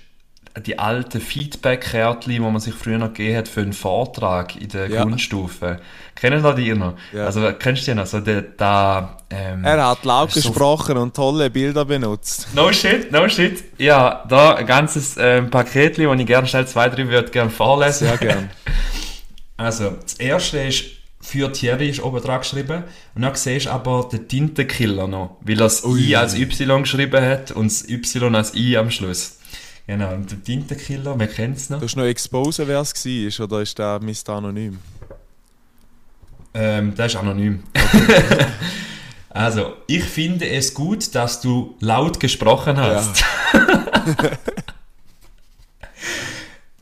[0.62, 4.89] die alten Feedback-Kärtchen, die man sich früher noch gegeben hat für einen Vortrag in der
[4.89, 5.04] Ja.
[5.04, 5.80] Grundstufe.
[6.15, 6.94] Kennen da die noch?
[7.12, 7.26] Ja.
[7.26, 8.06] Also kennst du die noch?
[8.06, 12.48] So der, da, ähm, Er hat laut so- gesprochen und tolle Bilder benutzt.
[12.56, 13.63] No shit, no shit.
[13.78, 18.08] Ja, da ein ganzes ähm, Paket, das ich gerne schnell zwei, drei würde gerne vorlesen.
[18.08, 18.50] Sehr gern.
[19.58, 20.84] Also, das erste ist
[21.22, 22.84] für Thierry ist oben dran geschrieben.
[23.15, 27.24] Und dann siehst du aber den Tintenkiller noch, weil er das I als Y geschrieben
[27.26, 29.35] hat und das Y als I am Schluss.
[29.88, 31.80] Genau, und der Tintenkiller, wer kennt es noch?
[31.80, 34.30] Du hast noch exposen, wer es war, oder ist der Mr.
[34.30, 34.80] Anonym?
[36.56, 37.63] Ähm, der ist anonym.
[39.30, 43.24] also, ich finde es gut, dass du laut gesprochen hast.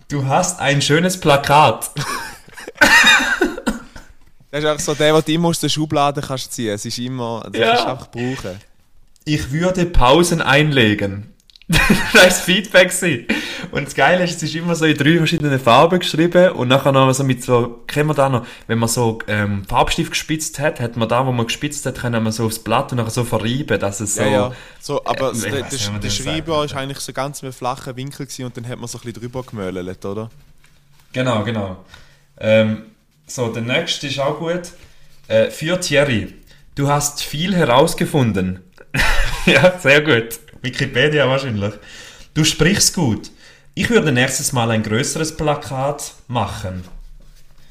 [0.10, 1.92] du hast ein schönes Plakat.
[4.52, 6.76] Das ist einfach so der, den du immer aus der Schublade kannst ziehen.
[6.76, 7.68] Es ist immer, das Ja.
[7.70, 8.60] kannst du einfach brauchen.
[9.26, 11.33] Ich würde Pausen einlegen.
[11.68, 11.80] Das
[12.14, 12.90] war das Feedback.
[12.90, 13.28] gewesen.
[13.72, 16.92] Und das Geile ist, es ist immer so in drei verschiedenen Farben geschrieben und nachher
[16.92, 20.80] noch so mit so, kennen wir da noch, wenn man so ähm, Farbstift gespitzt hat,
[20.80, 23.24] hat man da, wo man gespitzt hat, können wir so aufs Blatt und nachher so
[23.24, 24.24] verreiben, dass es so...
[24.24, 24.52] Ja, ja.
[24.80, 26.10] So, aber Äh, der, weiss der, der.
[26.10, 29.02] Schreiber ist eigentlich so ganz mit flachen Winkel gewesen und dann hat man so ein
[29.02, 30.30] bisschen drüber gemöllelt, oder?
[31.14, 31.78] Genau, genau.
[32.40, 32.84] Ähm,
[33.26, 34.74] so, der nächste ist auch gut.
[35.28, 36.34] Äh, für Thierry.
[36.76, 38.60] Du hast viel herausgefunden.
[39.46, 40.40] ja, sehr gut.
[40.64, 41.74] Wikipedia wahrscheinlich.
[42.34, 43.30] Du sprichst gut.
[43.76, 46.84] Ich würde nächstes Mal ein größeres Plakat machen.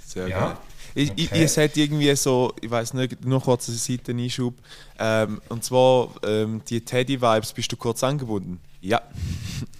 [0.07, 0.39] Sehr Ja.
[0.47, 0.57] geil.
[0.95, 1.45] Ich, ich, Okay.
[1.45, 4.55] es hat irgendwie so, ich weiß nicht, nur kurz einen Seiteneinschub.
[4.99, 8.61] Ähm, und zwar, ähm, die Teddy-Vibes, bist du kurz angebunden?
[8.81, 9.01] Ja.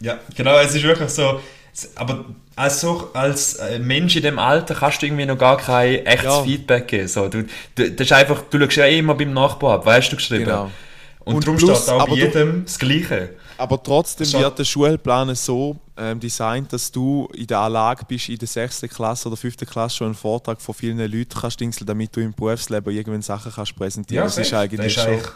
[0.01, 1.41] Ja, genau, es ist wirklich so.
[1.97, 2.25] Aber
[2.57, 6.25] als, so, als äh, Mensch in dem Alter kannst du irgendwie noch gar kein echtes
[6.25, 6.43] Ja.
[6.45, 7.09] Feedback geben.
[7.09, 7.45] So, du,
[7.75, 10.45] du, das ist einfach, du schaust ja eh immer beim Nachbar ab, weißt du geschrieben.
[10.45, 10.71] Genau.
[11.25, 13.31] Und, Und darum plus, steht auch bei jedem das Gleiche.
[13.59, 14.41] Aber trotzdem Schon.
[14.41, 18.83] wird der Schulplan so ähm, designt, dass du in der Lage bist, in der 6.
[18.83, 19.57] Klasse oder 5.
[19.59, 23.53] Klasse schon einen Vortrag von vielen Leuten kannst dingseln, damit du im Berufsleben irgendwann Sachen
[23.53, 24.25] kannst präsentieren.
[24.25, 25.15] das ist eigentlich das schon...
[25.15, 25.33] ist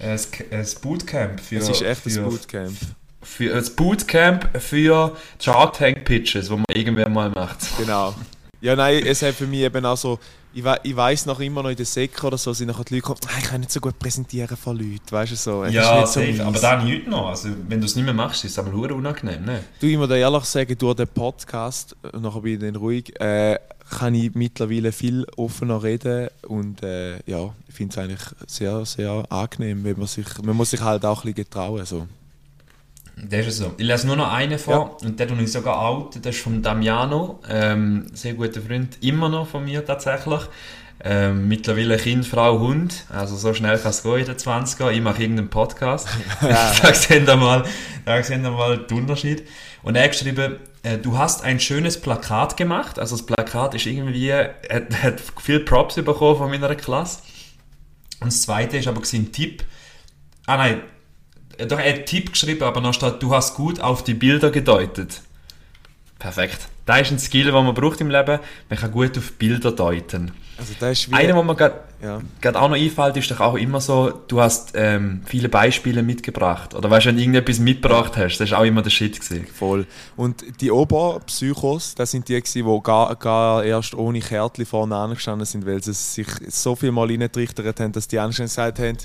[0.00, 1.56] eigentlich ein, ein Bootcamp für.
[1.56, 2.76] Es ist echt ein für, Bootcamp.
[3.22, 7.58] Für, ein Bootcamp für Shark Tank Pitches, wo man irgendwer mal macht.
[7.78, 8.14] Genau.
[8.60, 10.18] Ja, nein, es hat für mich eben auch so,
[10.52, 12.94] ich, we ich weiss noch immer noch in der Sek oder so, sind nachher die
[12.94, 15.62] Leute gekommen, «Ah, ich kann nicht so gut präsentieren von Leuten, weißt du so.
[15.64, 16.34] Es Ja, nicht safe.
[16.34, 17.28] so aber da heute noch.
[17.28, 19.62] Also, wenn du es nicht mehr machst, ist es aber hure unangenehm, ne?
[19.80, 23.58] Du, ich muss dir ehrlich sagen, durch den Podcast, nachher bin ich dann ruhig, äh,
[23.90, 29.24] kann ich mittlerweile viel offener reden und äh, ja, ich finde es eigentlich sehr, sehr
[29.30, 32.06] angenehm, wenn man sich, man muss sich halt auch ein bisschen getrauen, so.
[33.24, 33.74] Das ist so.
[33.76, 36.16] Ich lese nur noch einen vor und den tue ich sogar out.
[36.16, 40.42] Das ist von Damiano, ähm, sehr guter Freund, immer noch von mir tatsächlich.
[41.04, 43.04] Ähm, mittlerweile Kind, Frau, Hund.
[43.08, 44.90] Also so schnell kann es gehen in den 20er.
[44.90, 46.08] Ich mache irgendeinen Podcast.
[46.40, 47.64] da sehen wir mal,
[48.04, 49.46] da sehen wir mal den Unterschied.
[49.82, 52.98] Und er hat geschrieben, äh, du hast ein schönes Plakat gemacht.
[52.98, 57.22] Also das Plakat ist irgendwie, hat, hat viel Props bekommen von meiner Klasse.
[58.20, 59.62] Und das zweite ist aber ein Tipp.
[60.46, 60.82] Ah nein,
[61.66, 64.50] doch, er hat einen Tipp geschrieben, aber noch steht, du hast gut auf die Bilder
[64.50, 65.22] gedeutet.
[66.18, 66.68] Perfekt.
[66.86, 68.40] Das ist ein Skill, den man braucht im Leben.
[68.68, 70.32] Man kann gut auf Bilder deuten.
[70.58, 72.20] Also das ist wie, Einer, der mir gerade ja.
[72.40, 76.74] gerade auch noch einfällt, ist doch auch immer so, du hast ähm, viele Beispiele mitgebracht.
[76.74, 79.46] Oder weißt du, wenn du irgendetwas mitgebracht hast, das ist auch immer der Shit gewesen.
[79.46, 79.86] Voll.
[80.16, 85.46] Und die Oberpsychos, das sind die, gewesen, die gar, gar erst ohne Kärtchen vorne angestanden
[85.46, 88.98] sind, weil sie sich so viel mal reingetrichtert haben, dass die anderen gesagt haben,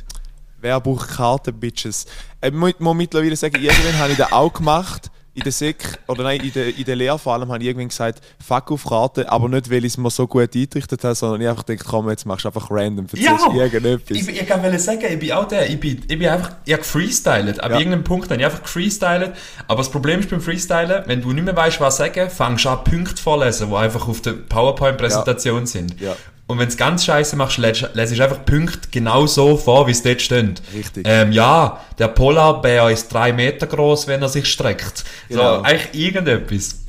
[0.63, 2.06] wer braucht Karten, Bitches?
[2.41, 5.12] Äh, Ich muss muss mittlerweile sagen, irgendwann habe ich das auch gemacht.
[5.36, 7.88] In der Sek, oder nein, in der, in der Lehre vor allem habe ich irgendwann
[7.88, 11.41] gesagt, fuck auf Karten, aber nicht, weil ich es mir so gut eingerichtet habe, sondern
[11.41, 14.15] ich einfach gedacht, komm, jetzt machst du einfach random, erzählst irgendetwas.
[14.15, 16.73] Ich, ich kann wollte sagen, ich bin auch der, ich bin, ich bin einfach, ich
[16.73, 17.60] habe gefreestylet.
[17.62, 17.78] Ab Ja.
[17.80, 19.34] irgendeinem Punkt habe ich einfach gefreestylet.
[19.67, 22.69] Aber das Problem ist beim Freestylen, wenn du nicht mehr weißt, was sagen, fängst du
[22.69, 25.99] an, Punkte vorlesen, die einfach auf der PowerPoint-Präsentation sind.
[25.99, 26.15] Ja.
[26.54, 29.88] Und wenn du es ganz scheiße machst, lässt lässt du einfach Punkte genau so vor,
[29.88, 30.62] wie es dort steht.
[30.72, 31.04] Richtig.
[31.10, 35.04] Ähm, ja, der Polarbär ist drei Meter groß, wenn er sich streckt.
[35.30, 35.58] Genau.
[35.58, 36.83] So, eigentlich irgendetwas.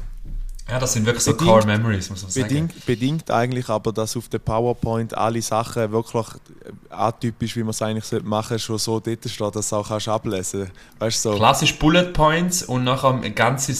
[0.70, 2.48] Ja, das sind wirklich so Bedingt- Core Memories, muss man sagen.
[2.48, 7.70] Bedingt, bedingt eigentlich aber, dass auf der PowerPoint alle Sachen wirklich äh, atypisch, wie man
[7.70, 11.20] es eigentlich sollte machen schon so dort steht, dass du auch kannst ablesen kannst.
[11.20, 11.34] So.
[11.36, 13.74] Klassisch Bullet Points und nachher ein ganzer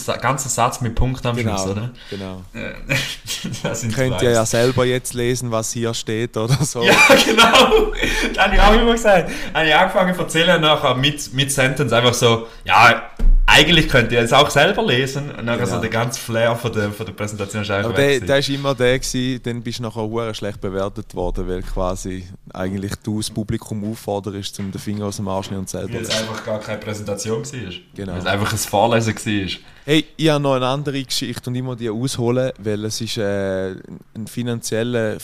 [0.49, 1.89] Satz mit Punkten am Genau, Schluss, oder?
[2.11, 2.43] genau.
[3.63, 6.83] das sind Könnt ihr ja selber jetzt lesen, was hier steht oder so.
[6.83, 6.93] Ja,
[7.25, 7.93] genau.
[8.31, 9.31] Das habe ich auch immer gesagt.
[9.55, 13.09] Habe ich angefangen zu erzählen, nachher mit, mit Sentence einfach so, ja,
[13.47, 15.29] eigentlich könnt ihr es auch selber lesen.
[15.31, 15.75] Und nachher Genau.
[15.75, 18.73] so der ganze Flair von der, von der Präsentation ist einfach Aber der, ist immer
[18.73, 23.29] der gewesen, dann bist du nachher hure schlecht bewertet worden, weil quasi eigentlich du das
[23.29, 26.59] Publikum aufforderst, um den Finger aus dem Arsch nehmen und selber Weil es einfach gar
[26.59, 27.73] keine Präsentation war.
[27.95, 28.11] Genau.
[28.13, 29.59] Weil es einfach ein Vorlesen war.
[29.85, 33.17] Hey, ich habe noch eine andere Geschichte und ich muss die ausholen, weil es ist
[33.17, 33.75] äh,
[34.15, 35.17] ein finanzieller,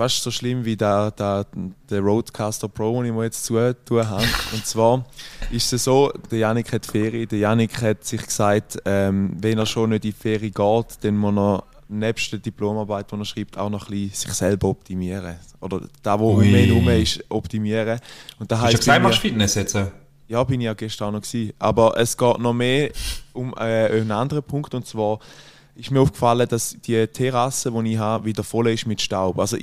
[0.00, 1.44] fast so schlimm wie der, der,
[1.90, 4.24] der Roadcaster Pro, den ich mir jetzt zutun habe.
[4.54, 5.04] Und zwar
[5.50, 9.66] ist es so, der Janik hat Ferien, der Janik hat sich gesagt, ähm, wenn er
[9.66, 13.58] schon nicht in die Ferien geht, dann muss er nebst der Diplomarbeit, die er schreibt,
[13.58, 15.36] auch noch ein bisschen sich selber optimieren.
[15.60, 18.00] Oder da, wo um ihn herum ist, optimieren.
[18.38, 19.76] Und da Hast du gesagt, machst Fitness jetzt?
[20.28, 21.52] ja, bin ich ja gestern auch noch gewesen.
[21.58, 22.90] Aber es geht noch mehr
[23.34, 25.18] um äh, einen anderen Punkt und zwar
[25.80, 29.38] ist mir aufgefallen, dass die Terrasse, die ich habe, wieder voll ist mit Staub.
[29.38, 29.56] Also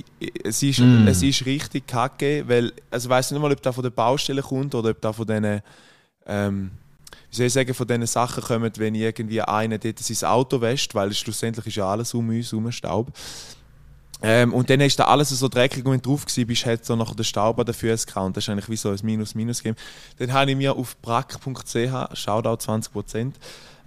[0.44, 1.08] es ist, Mm.
[1.08, 4.42] es ist richtig kacke, weil also ich weiß nicht mal, ob das von der Baustelle
[4.42, 5.62] kommt oder ob das von diesen
[6.26, 6.72] ähm,
[7.30, 10.96] wie soll ich sagen, von diesen Sachen kommt, wenn irgendwie einer dort sein Auto wäscht,
[10.96, 13.12] weil schlussendlich ist ja alles um uns herum Staub.
[14.24, 16.84] Ähm, und dann ist da alles so dreckig und wenn du drauf gewesen bist, hat
[16.86, 18.34] so nachher der Staub an den Füßen gehauen.
[18.34, 19.78] Das ist eigentlich wie so ein Minus-Minus gegeben.
[20.18, 23.34] Dann habe ich mir auf brack.ch, Shoutout 20%,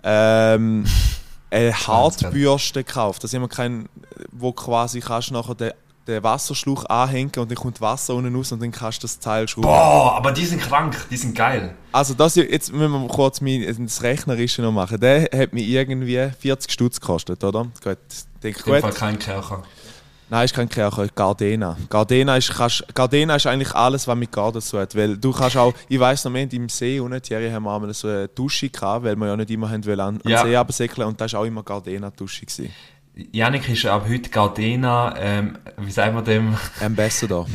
[0.04, 0.86] ähm,
[1.50, 3.24] eine Hartbürste gekauft.
[3.24, 3.88] Das ist immer kein,
[4.32, 5.72] wo quasi kannst du nachher den,
[6.06, 9.46] den Wasserschlauch anhängen und dann kommt Wasser unten raus und dann kannst du das Teil
[9.48, 9.68] schrauben.
[9.68, 11.74] Boah, aber die sind krank, die sind geil.
[11.92, 15.00] Also das, jetzt müssen wir kurz mein, das Rechnerische noch machen.
[15.00, 17.66] Der hat mir irgendwie 40 Stutz gekostet, oder?
[17.82, 17.98] Gut,
[18.42, 18.94] denk In dem Fall gut.
[18.94, 19.62] kein Kercher.
[20.30, 21.76] Nein, ist kein Kercher, Gardena.
[21.88, 24.94] Gardena ist, kannst, Gardena ist eigentlich alles, was mit Garden zu hat.
[24.94, 27.92] Weil du kannst auch, ich weiss noch, wir im See unten, Thierry, haben wir einmal
[27.92, 30.42] so eine Dusche gehabt, weil wir ja nicht immer haben wollen an, an Ja.
[30.44, 32.46] den See absäckeln und das war auch immer Gardena-Dusche.
[33.32, 36.56] Janik ist ab heute Gardena, ähm, wie sagen wir dem?
[36.80, 37.46] Ambassador.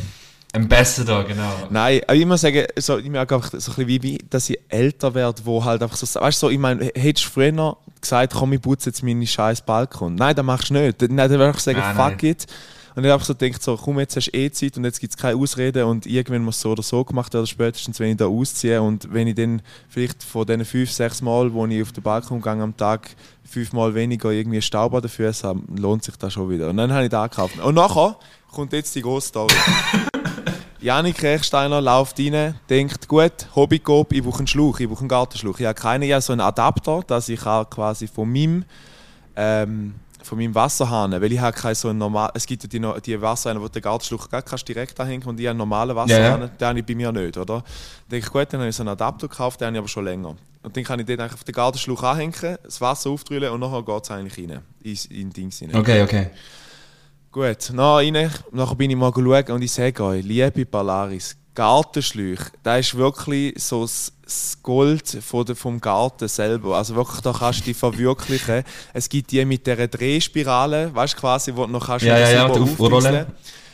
[0.56, 1.52] Ambassador, genau.
[1.70, 4.58] Nein, aber ich muss sagen, so, ich merke einfach so ein bisschen, wie, dass ich
[4.68, 8.34] älter werde, wo halt einfach so, weißt du, so, ich meine, hättest du früher gesagt,
[8.34, 10.14] komm, ich putze jetzt meinen scheiß Balkon.
[10.14, 11.00] Nein, das machst du nicht.
[11.02, 12.30] Dann dann würde ich sagen, Nein, fuck nein.
[12.30, 12.46] it.
[12.94, 15.12] Und ich einfach so denkt so, komm, jetzt hast du eh Zeit und jetzt gibt
[15.14, 18.24] es keine Ausreden und irgendwann muss so oder so gemacht werden, spätestens wenn ich da
[18.24, 22.02] ausziehe und wenn ich dann vielleicht von diesen fünf, sechs Mal, wo ich auf den
[22.02, 23.10] Balkon gehe am Tag,
[23.44, 26.70] fünfmal weniger irgendwie Staub an den Füßen habe, lohnt sich das schon wieder.
[26.70, 27.58] Und dann habe ich da gekauft.
[27.60, 28.16] Und nachher
[28.50, 29.54] kommt jetzt die große Story.
[30.86, 35.58] Janik Rechsteiner läuft rein, denkt, gut, Hobbycoop, ich brauche einen Schlauch, ich brauche einen Gartenschlauch.
[35.58, 38.64] Ich habe keinen, ich habe so einen Adapter, dass ich auch quasi von meinem,
[39.34, 43.00] ähm, von meinem Wasserhahn, weil ich habe kein so ein normal, es gibt ja die,
[43.00, 46.42] die Wasserhahn, wo den Gartenschlauch gar kannst direkt anhängen und ich habe einen normalen Wasserhahn,
[46.42, 47.54] Ja, den habe ich bei mir nicht, oder?
[47.54, 47.64] Dann
[48.08, 50.04] denke ich, gut, dann habe ich so einen Adapter gekauft, den habe ich aber schon
[50.04, 50.36] länger.
[50.62, 53.82] Und dann kann ich den einfach auf den Gartenschlauch anhängen, das Wasser aufdrüllen und nachher
[53.82, 55.74] geht es eigentlich rein, in, in Dings rein.
[55.74, 56.30] Okay, okay.
[57.36, 62.46] Gut, nach rein, nachher bin ich mal schauen und ich sage euch, liebe Polaris, Gartenschläuche,
[62.62, 64.10] das ist wirklich so das
[64.62, 66.78] Gold von der, vom Garten selber.
[66.78, 68.64] Also wirklich, da kannst du dich verwirklichen.
[68.94, 72.30] Es gibt die mit dieser Drehspirale, weißt du quasi, wo du noch kannst Ja, ja,
[72.30, 73.26] ja, die aufrollen.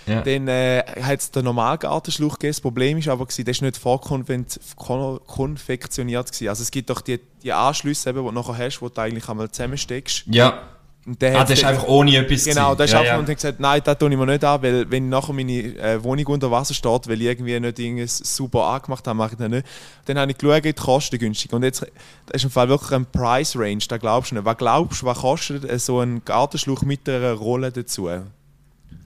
[0.09, 0.23] Ja.
[0.23, 2.55] Dann äh, hat es den normalen Gartenschlauch gegeben.
[2.55, 6.33] Das Problem ist aber, gewesen, der ist nicht vorkonfektioniert.
[6.33, 6.49] Gewesen.
[6.49, 9.29] Also es gibt doch die, die Anschlüsse, eben, die du nachher hast, wo du eigentlich
[9.29, 10.25] einmal zusammensteckst.
[10.27, 10.72] Ja.
[11.05, 13.19] Der Ah, das ist einfach ohne etwas Genau, da ist ja, einfach ja.
[13.19, 16.03] und hat gesagt, nein, das tue ich mir nicht an, weil wenn nachher meine äh,
[16.03, 19.49] Wohnung unter Wasser steht, weil ich irgendwie nicht irgendwas super angemacht habe, mache ich das
[19.49, 19.67] nicht.
[20.05, 21.53] Dann habe ich geschaut, die kosten günstig.
[21.53, 21.81] Und jetzt
[22.27, 24.45] das ist im Fall wirklich ein Price Range, da glaubst du nicht.
[24.45, 28.07] Was glaubst du, was kostet äh, so ein Gartenschlauch mit einer Rolle dazu?
[28.07, 28.31] Ein,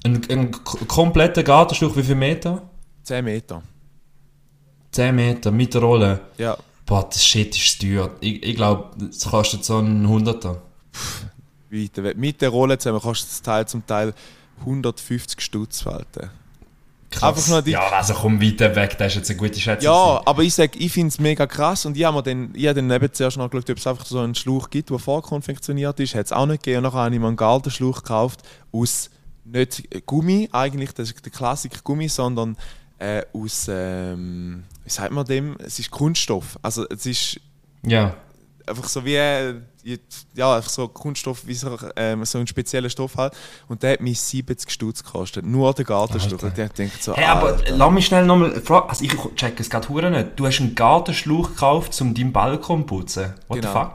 [0.05, 2.63] ein kompletter Gartenschlauch, wie viel Meter?
[3.05, 3.63] 10 Meter.
[4.93, 6.21] 10 Meter mit der Rolle.
[6.37, 6.59] Ja.
[6.85, 8.11] Boah, das Shit ist teuer.
[8.21, 10.61] Ich, ich glaube, das kostet so einen Hunderter.
[11.71, 12.15] Weiter.
[12.15, 14.15] Mit der Rolle zusammen kostet das Teil zum Teil
[14.61, 15.87] 150 Stutz.
[15.87, 16.31] Alter.
[17.11, 17.23] Krass.
[17.37, 19.85] Einfach nur die- Ja, also komm weiter weg, das ist jetzt eine gute Schätzung.
[19.85, 22.67] Ja, aber ich sage, ich finde es mega krass und ich habe mir dann, ich
[22.67, 26.01] habe dann eben zuerst noch geschaut, ob es einfach so einen Schlauch gibt, der vorkonfektioniert
[26.01, 26.15] ist.
[26.17, 26.79] Hat es auch nicht gegeben.
[26.79, 28.41] Und nachher habe ich mir einen Gartenschlauch gekauft
[28.73, 29.11] aus
[29.45, 32.57] nicht Gummi, eigentlich, das ist der Klassiker Gummi, sondern
[32.99, 35.57] äh, aus, ähm, wie sagt man dem?
[35.65, 36.59] Es ist Kunststoff.
[36.63, 37.41] Also es ist
[37.85, 38.17] Ja.
[38.67, 39.55] Einfach so wie äh,
[40.35, 43.35] ja, einfach so Kunststoff, wie so, ähm, so ein spezieller Stoff halt.
[43.69, 45.47] Und der hat mich 70 Stutz gekostet.
[45.47, 46.43] Nur der Gartenschlauch.
[46.43, 47.77] Und der denkt so, Hey, aber Alter.
[47.77, 48.89] lass mich schnell nochmal fragen.
[48.89, 50.29] Also ich check es gerade nicht.
[50.37, 53.35] Du hast einen Gartenschlauch gekauft, um deinen Balkon zu putzen.
[53.49, 53.73] What Genau.
[53.73, 53.93] the fuck?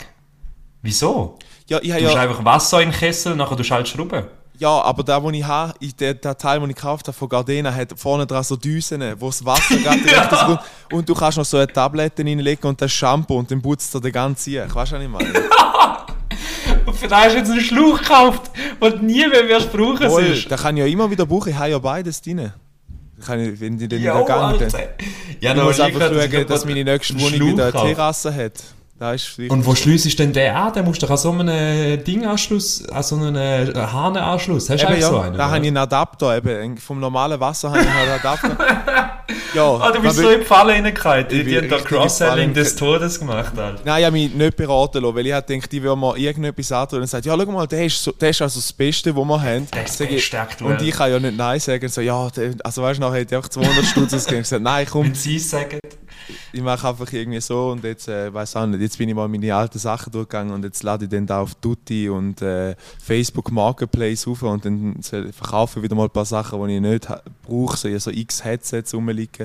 [0.81, 1.37] Wieso?
[1.67, 4.25] ja, ich Du hast ja, einfach Wasser in den Kessel, nachher du halt schrauben.
[4.61, 7.27] Ja, aber der, den ich habe, ich- der, der Teil, den ich gekauft habe von
[7.27, 10.63] Gardena, hat vorne dran so Düsen, wo das Wasser gerade direkt ja.
[10.91, 14.01] Und du kannst noch so eine Tablette reinlegen und das Shampoo und dann putzt er
[14.01, 14.73] den ganzen Sieg.
[14.75, 15.33] Weißt du, was ich meine?
[16.85, 20.09] Und für das hast du jetzt einen Schlauch gekauft, den du nie mehr wirst brauchen
[20.09, 20.49] Voll, sonst.
[20.49, 21.49] den kann ich ja immer wieder brauchen.
[21.49, 22.51] Ich habe ja beides drin.
[23.25, 24.39] Kann ich, wenn ich den Jo, wieder dann.
[24.61, 24.79] Alter.
[25.39, 27.71] Ja, Ich muss einfach schauen, ich dass meine nächste Wohnung wieder eine.
[27.93, 28.53] Terrasse hat.
[29.49, 30.73] Und wo schliessest denn der an?
[30.73, 34.69] Der musst du doch an so einen Dinganschluss, an so einen äh, Hahnenanschluss.
[34.69, 35.35] Hast du Eben, ja, so einen?
[35.35, 36.37] da habe ich einen Adapter.
[36.37, 36.77] Eben.
[36.77, 38.57] Vom normalen Wasser habe ich einen Adapter.
[39.53, 41.27] Ja, Ah, du bist so die Falle reingekommen.
[41.29, 43.81] Die, die haben da Cross-Selling des Todes gemacht, Alter.
[43.83, 47.01] Nein, ich habe mich nicht beraten lassen, weil ich gedacht, ich würde mir irgendetwas antun
[47.01, 49.41] und sagt, ja, schau mal, der ist, so, der ist also das Beste, was wir
[49.41, 49.67] haben.
[49.71, 50.61] Der ist das Sag ich-.
[50.61, 51.87] Und ich kann ja nicht Nein sagen.
[51.89, 54.41] So, ja, der, also weißt du, nachher hätte ich einfach 200 Stutz ausgegeben.
[54.41, 55.79] Ich gesagt, nein, komm, Wenn sie es sagen.
[56.53, 59.27] ich mache einfach irgendwie so und jetzt, äh, weiß auch nicht, jetzt bin ich mal
[59.27, 63.51] meine alten Sachen durchgegangen und jetzt lade ich dann da auf Tutti und äh, Facebook
[63.51, 67.07] Marketplace auf und dann verkaufe ich wieder mal ein paar Sachen, die ich nicht
[67.47, 69.40] brauche, so, so x Headsets rumliegen,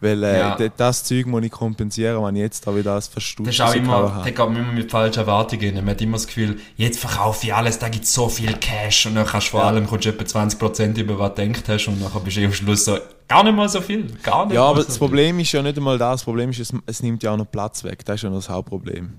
[0.00, 0.56] weil äh, Ja.
[0.76, 3.74] das Zeug muss ich kompensieren, wenn ich jetzt da wieder als verstutzt Das ist auch
[3.74, 5.74] immer, da geht man immer mit falschen Erwartungen.
[5.76, 9.06] Man hat immer das Gefühl, jetzt verkaufe ich alles, da gibt es so viel Cash
[9.06, 9.68] und dann kannst du vor Ja.
[9.68, 12.52] allem kommst du etwa 20% über was du gedacht hast und dann bist du am
[12.52, 15.06] Schluss so, gar nicht mal so viel, gar nicht Ja, aber so das viel.
[15.06, 16.20] Problem ist ja nicht einmal das.
[16.20, 18.04] Das Problem ist, es, es nimmt ja auch noch Platz weg.
[18.04, 19.12] Das ist ja das Hauptproblem.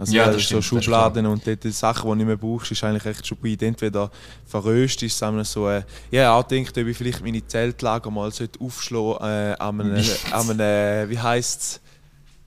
[0.00, 2.14] Also Ja, das das stimmt, so das ist Schubladen und dort die Sachen, die du
[2.16, 3.62] nicht mehr brauchst, ist eigentlich echt stupid.
[3.62, 4.10] Entweder
[4.46, 8.30] verröst ist es einmal so, äh, ja, auch gedacht, ob ich vielleicht meine Zeltlager mal
[8.60, 11.80] aufschlagen äh, an einem, an einem, wie heisst es?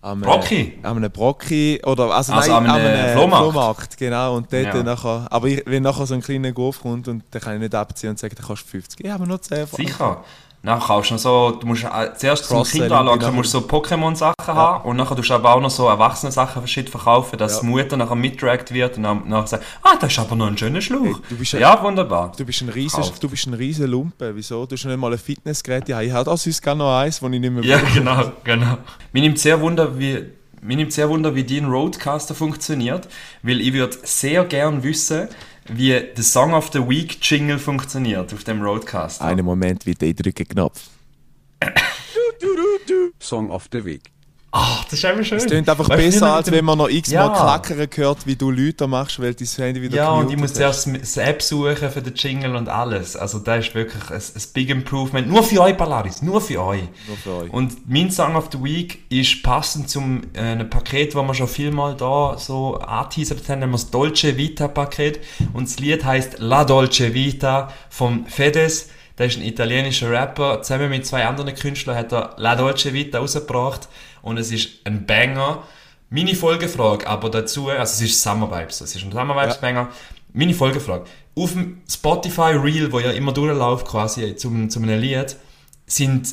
[0.02, 0.80] Einem, Brocki?
[0.84, 3.96] An einem Brocki, oder, also, Also nein, an einem Flohmarkt.
[3.98, 4.36] genau.
[4.36, 4.74] Und dort Ja.
[4.74, 7.60] dann nachher, aber ich, wenn nachher so ein kleiner Golf kommt und dann kann ich
[7.62, 9.06] nicht abziehen und sagen, der kostet 50.
[9.06, 9.88] Ja, aber nur 10 Franken.
[9.88, 10.24] Sicher.
[10.66, 13.32] Dann kaufst du noch so, du musst äh, zuerst zum Cross-Selling, Kind anlocken, genau.
[13.34, 16.90] musst du so Pokémon-Sachen haben und nachher tust du aber auch noch so Erwachsene-Sachen Shit
[16.90, 17.60] verkaufen, dass Ja.
[17.62, 20.58] die Mutter nachher mittrackt wird und dann nachher sagt, ah, das ist aber noch ein
[20.58, 21.04] schöner Schlauch.
[21.04, 22.32] Hey, du bist ja- ja, wunderbar.
[22.38, 23.22] Du bist ein riesen, Kauft.
[23.22, 24.34] du bist ein riesen Lumpe.
[24.34, 24.66] Wieso?
[24.66, 25.90] Du hast nicht mal ein Fitnessgerät.
[25.90, 27.94] Ja, ich habe auch sonst gar noch eins, das ich nicht mehr Ja, brauche.
[27.94, 28.78] genau, genau.
[29.12, 30.24] Mir nimmt sehr wunder, wie,
[30.62, 33.10] mir nimmt sehr wunder, wie dein Roadcaster funktioniert,
[33.42, 35.28] weil ich würde sehr gern wissen,
[35.68, 39.26] wie der Song of the Week Jingle funktioniert auf dem Roadcaster.
[39.26, 40.90] Einen Moment, wie der drücke Knopf.
[43.20, 44.13] Song of the Week.
[44.56, 45.40] Ach, das ist einfach schön.
[45.40, 47.30] Es klingt einfach Weißt besser, als wenn man noch x-mal Ja.
[47.30, 50.88] klackern hört, wie du Leute machst, weil dein Handy wieder Ja, und ich muss zuerst
[50.96, 53.16] das App suchen für den Jingle und alles.
[53.16, 55.28] Also das ist wirklich ein, ein Big Improvement.
[55.28, 56.84] Nur für euch, Polaris, nur für euch.
[57.08, 57.52] Nur für euch.
[57.52, 61.48] Und mein Song of the Week ist passend zum äh, einem Paket, das wir schon
[61.48, 65.20] viel mal da so angeteasert haben, nämlich das Dolce Vita Paket.
[65.54, 68.90] Und das Lied heißt La Dolce Vita von Fedes.
[69.18, 70.62] Der ist ein italienischer Rapper.
[70.62, 73.88] Zusammen mit zwei anderen Künstlern hat er La Dolce Vita rausgebracht.
[74.24, 75.64] Und es ist ein Banger.
[76.10, 79.90] Meine Folgefrage aber dazu, also es ist Summer Vibes, es ist ein Summer Vibes Banger.
[80.34, 81.06] Meine Folgefrage.
[81.36, 85.36] Auf dem Spotify Reel, wo ja immer durchläuft quasi zum, zum einem Lied,
[85.86, 86.28] sind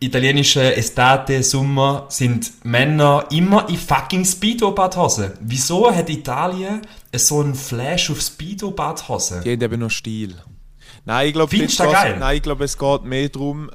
[0.00, 5.32] italienische Estate, Sommer, sind Männer immer in fucking Speedo-Badhosen.
[5.40, 6.82] Wieso hat Italien
[7.14, 9.42] so einen Flash auf Speedo-Badhosen?
[9.42, 10.36] Die haben eben noch Stil.
[11.04, 12.16] Nein, ich glaube, das geil?
[12.18, 13.70] Nein, ich glaube, es geht mehr darum,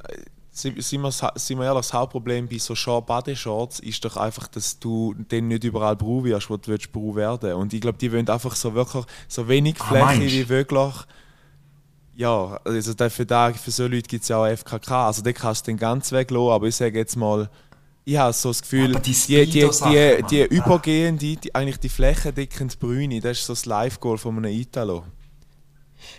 [0.54, 4.78] sind wir, sind wir ehrlich, das Hauptproblem bei so Short Shorts ist doch einfach, dass
[4.80, 8.12] du den nicht überall Brau wirst, wo du willst Brau werden Und ich glaube, die
[8.12, 10.50] wollen einfach so wirklich so wenig Ah, Fläche du?
[10.50, 10.94] wie möglich.
[12.16, 15.08] Ja, also für, da, für so Leute gibt es ja auch FKK.
[15.08, 17.50] Also den kannst du den ganz weglassen, aber ich sage jetzt mal,
[18.06, 20.44] ich habe so das Gefühl, die die, die, die, die.
[20.44, 20.46] Ah.
[20.52, 25.04] übergehende, die, eigentlich die flächendeckende Brüne, das ist so das Live-Goal von einem Italo.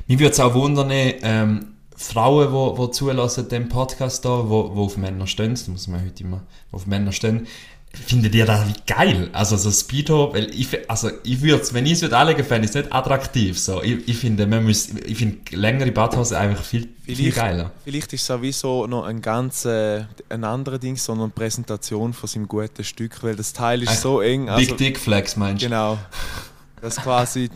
[0.09, 4.74] Mich würde es auch wundern, ähm, Frauen, die wo, wo zulassen dem Podcast da, wo,
[4.74, 6.42] wo auf Männer stehen, das muss man heute immer,
[6.72, 7.47] auf Männer stehen,
[7.95, 9.30] findet ihr das wie geil?
[9.32, 12.70] Also so Speedo, weil ich, also ich würde wenn ich es würde anlegen, fände ich
[12.70, 13.59] es nicht attraktiv.
[13.59, 13.82] So.
[13.82, 17.70] Ich, ich finde, man muss, ich finde längere Badhose einfach viel, viel geiler.
[17.84, 22.28] Vielleicht ist es sowieso noch ein ganz äh, ein anderer Ding, sondern eine Präsentation von
[22.28, 24.49] seinem guten Stück, weil das Teil ist Ach, so eng.
[24.49, 25.66] Also, Big Dick Flex meinst du?
[25.66, 25.99] Genau.
[26.80, 27.51] Dass quasi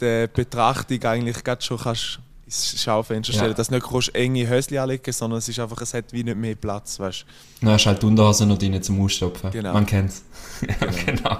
[0.00, 2.20] die Betrachtung eigentlich gerade schon kannst
[2.50, 3.38] ins Schaufenster Ja.
[3.38, 3.54] stellen.
[3.54, 6.36] Dass du nicht kannst enge Höschen anlegen sondern es ist einfach, es hat wie nicht
[6.36, 7.24] mehr Platz, weißt
[7.60, 9.50] Dann hast du halt die Unterhose noch drin zum Ausstopfen.
[9.50, 9.72] Genau.
[9.72, 10.24] Man kennt's.
[10.68, 11.38] ja, genau.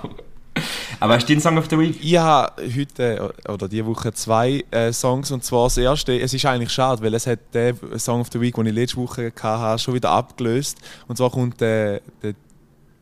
[1.01, 1.99] Aber hast du deinen Song of the Week?
[2.03, 6.35] Ich habe heute äh, oder diese Woche zwei äh, Songs und zwar das erste, es
[6.35, 9.33] ist eigentlich schade, weil es hat den Song of the Week, den ich letzte Woche
[9.43, 10.79] hatte, schon wieder abgelöst.
[11.09, 12.35] Und zwar kommt der, der,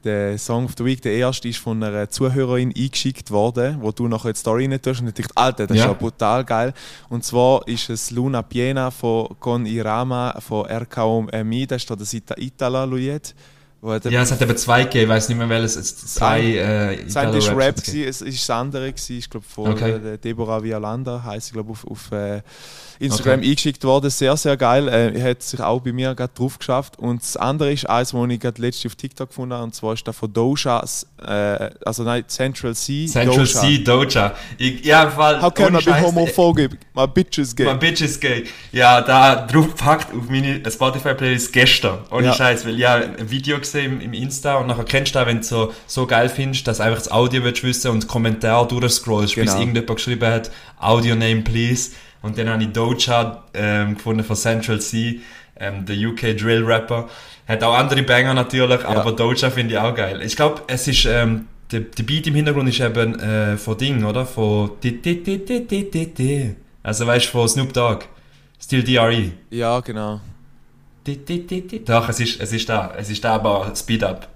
[0.09, 4.09] der Song of the Week, der erste ist von einer Zuhörerin eingeschickt worden, wo du
[4.09, 5.85] nachher die Story nicht tust und ich dachte, Alter, das Ja.
[5.85, 6.73] ist ja brutal geil.
[7.09, 12.13] Und zwar ist es Luna Piena von Con Irama von RKOMI, das ist da das
[12.15, 13.35] Ita Itala Luiet.
[13.35, 15.77] wo der- Ja, es hat eben zwei gegeben, ich weiß nicht mehr welches.
[15.77, 19.73] Es zwei äh, ist Italo-Raps Rap, gewesen, es ist das andere, gewesen, ich glaube von
[19.73, 19.93] Okay.
[19.93, 22.43] äh, Deborah Vialanda, heisst sie glaube auf, auf äh,
[22.99, 24.89] Instagram eingeschickt worden, sehr, sehr geil.
[24.89, 26.99] Äh, hat sich auch bei mir gerade drauf geschafft.
[26.99, 29.95] Und das andere ist eins, das ich gerade letztens auf TikTok gefunden habe, und zwar
[29.95, 30.85] ist das von Doja,
[31.25, 33.61] äh, also nein, Central C, Central Doja.
[33.61, 34.35] C, Doja.
[34.57, 35.41] Ich, ja, im Fall.
[35.41, 36.79] How can I be homophobic?
[36.95, 37.75] My bitches My gay.
[37.75, 38.45] bitch is gay.
[38.73, 41.99] Ja, da draufgepackt auf meine Spotify-Playlist gestern.
[42.11, 42.35] Ohne Ja.
[42.35, 45.27] Scheiß, weil ich habe ein Video gesehen im, im Insta und nachher kennst du das,
[45.29, 49.35] wenn du so, so geil findest, dass einfach das Audio willst wissen und Kommentar durchscrollst,
[49.35, 49.59] bis Genau.
[49.59, 50.51] irgendjemand geschrieben hat,
[50.81, 51.93] Audio Name please.
[52.23, 55.21] Und dann habe ich Doja ähm, gefunden von Central C,
[55.61, 57.09] ähm, der UK Drill Rapper.
[57.47, 60.21] Hat auch andere Banger natürlich, aber Doja finde ich auch geil.
[60.23, 64.05] Ich glaube, es ist, ähm, der, der Beat im Hintergrund ist eben äh, von Ding,
[64.05, 64.27] oder?
[64.27, 64.73] Von.
[66.83, 68.05] Also weißt du, von Snoop Dogg.
[68.61, 69.31] Still DRE.
[69.51, 70.21] Ja, genau.
[71.85, 72.93] Doch, es ist, es ist da.
[72.97, 74.29] Es ist da, aber Speed Up.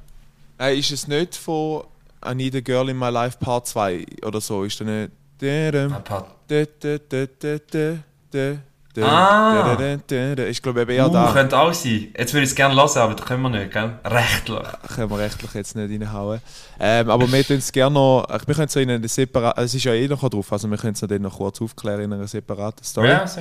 [0.60, 1.84] Äh, ist es nicht von
[2.24, 4.64] I Need a Girl in My Life Part 2 oder so?
[4.64, 5.10] Ist das nicht...
[9.00, 9.76] Ah.
[9.80, 11.32] Ich glaube eher Uh, da.
[11.32, 12.08] könnte auch sein.
[12.16, 13.98] Jetzt würde ich es gerne hören, aber da können wir nicht, gell?
[14.04, 14.58] Rechtlich.
[14.94, 16.40] können wir rechtlich jetzt nicht reinhauen.
[16.78, 19.74] Ähm, aber wir können es gerne noch, ach, wir können es in eine separate, es
[19.74, 22.28] ist ja eh noch drauf, also wir können es dann noch kurz aufklären in einer
[22.28, 23.08] separaten Story.
[23.08, 23.40] Ja, so.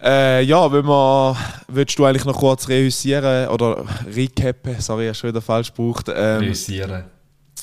[0.00, 1.36] Äh, ja, wenn wir,
[1.68, 3.84] willst du eigentlich noch kurz reüssieren oder
[4.14, 7.04] recappen, sorry, ich habe schon wieder falsch gebraucht, ähm, Realisieren.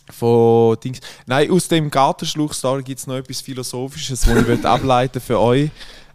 [0.09, 0.99] von Dings.
[1.27, 5.69] Nein, aus dem Gartenschluch-Story gibt es noch etwas Philosophisches, das ich ableiten für euch.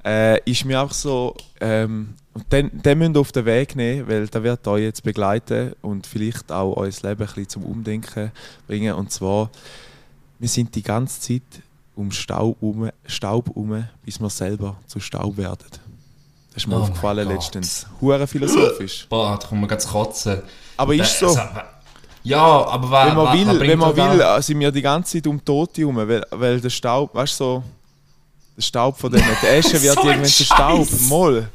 [0.04, 4.08] Äh, ist mir einfach so, ähm, und den, den müsst ihr auf den Weg nehmen,
[4.08, 8.32] weil der wird euch jetzt begleiten und vielleicht auch euer Leben ein bisschen zum Umdenken
[8.66, 8.94] bringen.
[8.94, 9.50] Und zwar,
[10.38, 11.62] wir sind die ganze Zeit
[11.96, 15.66] um Staub um, Staub um, bis wir selber zu Staub werden.
[16.58, 17.86] Das ist mir Oh aufgefallen letztens.
[18.00, 19.06] Hure philosophisch.
[19.08, 20.42] Boah, da kommt mir ganz kotzen.
[20.76, 21.28] Aber ist so.
[21.28, 21.40] Also,
[22.24, 25.28] ja, aber was, wenn man will, wenn man will äh, sind wir die ganze Zeit
[25.28, 27.62] um Tote herum, weil, weil der Staub, weißt du, so,
[28.56, 30.88] der Staub von denen, der Asche wird So irgendwann zu Staub.
[31.02, 31.48] Moll.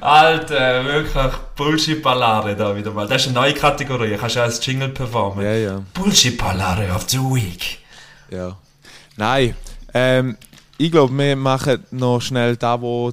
[0.00, 3.06] Alter, wirklich Bullshit-Ballare da wieder mal.
[3.06, 4.16] Das ist eine neue Kategorie.
[4.16, 5.44] Kannst du ja als Jingle performen.
[5.44, 7.80] Ja, ja, Bullshit-Ballare of the Week.
[8.30, 8.56] ja.
[9.14, 9.54] Nein,
[9.92, 10.38] ähm,
[10.78, 13.12] ich glaube, wir machen noch schnell da, wo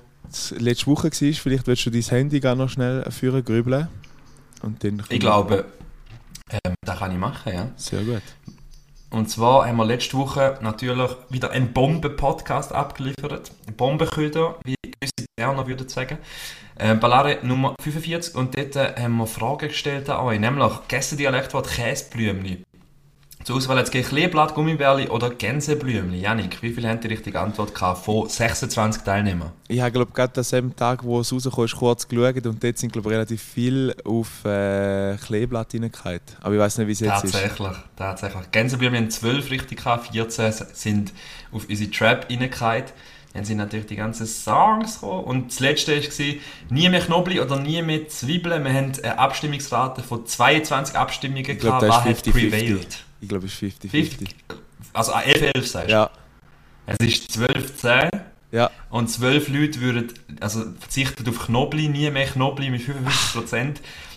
[0.58, 1.34] letzte Woche war.
[1.34, 3.88] Vielleicht willst du dein Handy gar noch schnell führen, grübeln.
[4.62, 5.66] Und dann Ich glaube,
[6.52, 7.70] ähm, das kann ich machen, ja.
[7.76, 8.22] Sehr gut.
[9.12, 13.52] Und zwar haben wir letzte Woche natürlich wieder einen Bomben-Podcast abgeliefert.
[13.76, 16.20] Bombenköder, wie gewisse Berner würden sagen.
[16.76, 18.36] Äh, Ballare Nummer 45.
[18.36, 20.40] Und dort äh, haben wir Fragen gestellt an euch.
[20.40, 22.64] Nämlich, Gessendialektwort Käseblümli.
[23.50, 26.20] Zur Auswahl jetzt Kleeblatt, Gummibärli oder Gänseblümli.
[26.20, 29.50] Janik, wie viele haben die richtige Antwort gehabt von 26 Teilnehmern?
[29.68, 32.78] Ich habe, glaube gerade an dem Tag, wo es rauskam, ist kurz geschaut und dort
[32.78, 36.22] sind, glaube relativ viel auf äh, Kleeblatt reingefallen.
[36.42, 37.80] Aber ich weiß nicht, wie es jetzt tatsächlich, ist.
[37.96, 41.14] Tatsächlich, Gänseblümli haben 12 richtig gehabt, 14 sind
[41.52, 42.84] auf unsere Trap reingefallen.
[43.34, 45.24] Dann sind natürlich die ganzen Songs gekommen.
[45.24, 46.36] Und das letzte war
[46.70, 48.64] «Nie mehr Knobli» oder «Nie mehr Zwiebeln».
[48.64, 52.06] Wir haben eine Abstimmungsrate von 22 Abstimmungen ich glaub, gehabt.
[52.06, 53.09] Was hat prevailed?
[53.22, 54.30] Ich glaube, es ist 50-50.
[54.94, 55.92] Also 11-11 sagst du?
[55.92, 56.10] Ja.
[56.86, 58.10] Es ist 12-10.
[58.52, 58.72] Ja.
[58.90, 63.76] Und 12 Leute würden, also verzichten auf Knobli, nie mehr Knobli mit 55%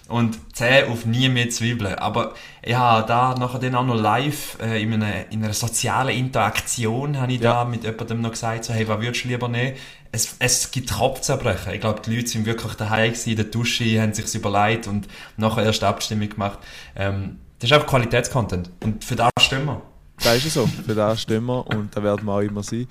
[0.09, 1.94] und 10 auf nie mehr Zwiebeln.
[1.96, 6.16] Aber ich habe da nachher dann auch noch live äh, in, einer, in einer sozialen
[6.16, 7.53] Interaktion habe ich ja.
[7.53, 9.76] da mit jemandem noch gesagt, so, hey, was würdest du lieber nehmen?
[10.11, 11.72] Es, es gibt Kopfzerbrechen.
[11.72, 15.09] Ich glaube, die Leute sind wirklich daheim gewesen, in der Dusche, haben sich überlegt und
[15.36, 16.59] nachher erst Abstimmung gemacht.
[16.94, 18.70] Ähm, das ist einfach Qualitätscontent.
[18.82, 19.82] Und für das stimmen wir.
[20.20, 20.66] Das ist so.
[20.66, 22.88] Für das stimmen wir und da werden wir auch immer sein.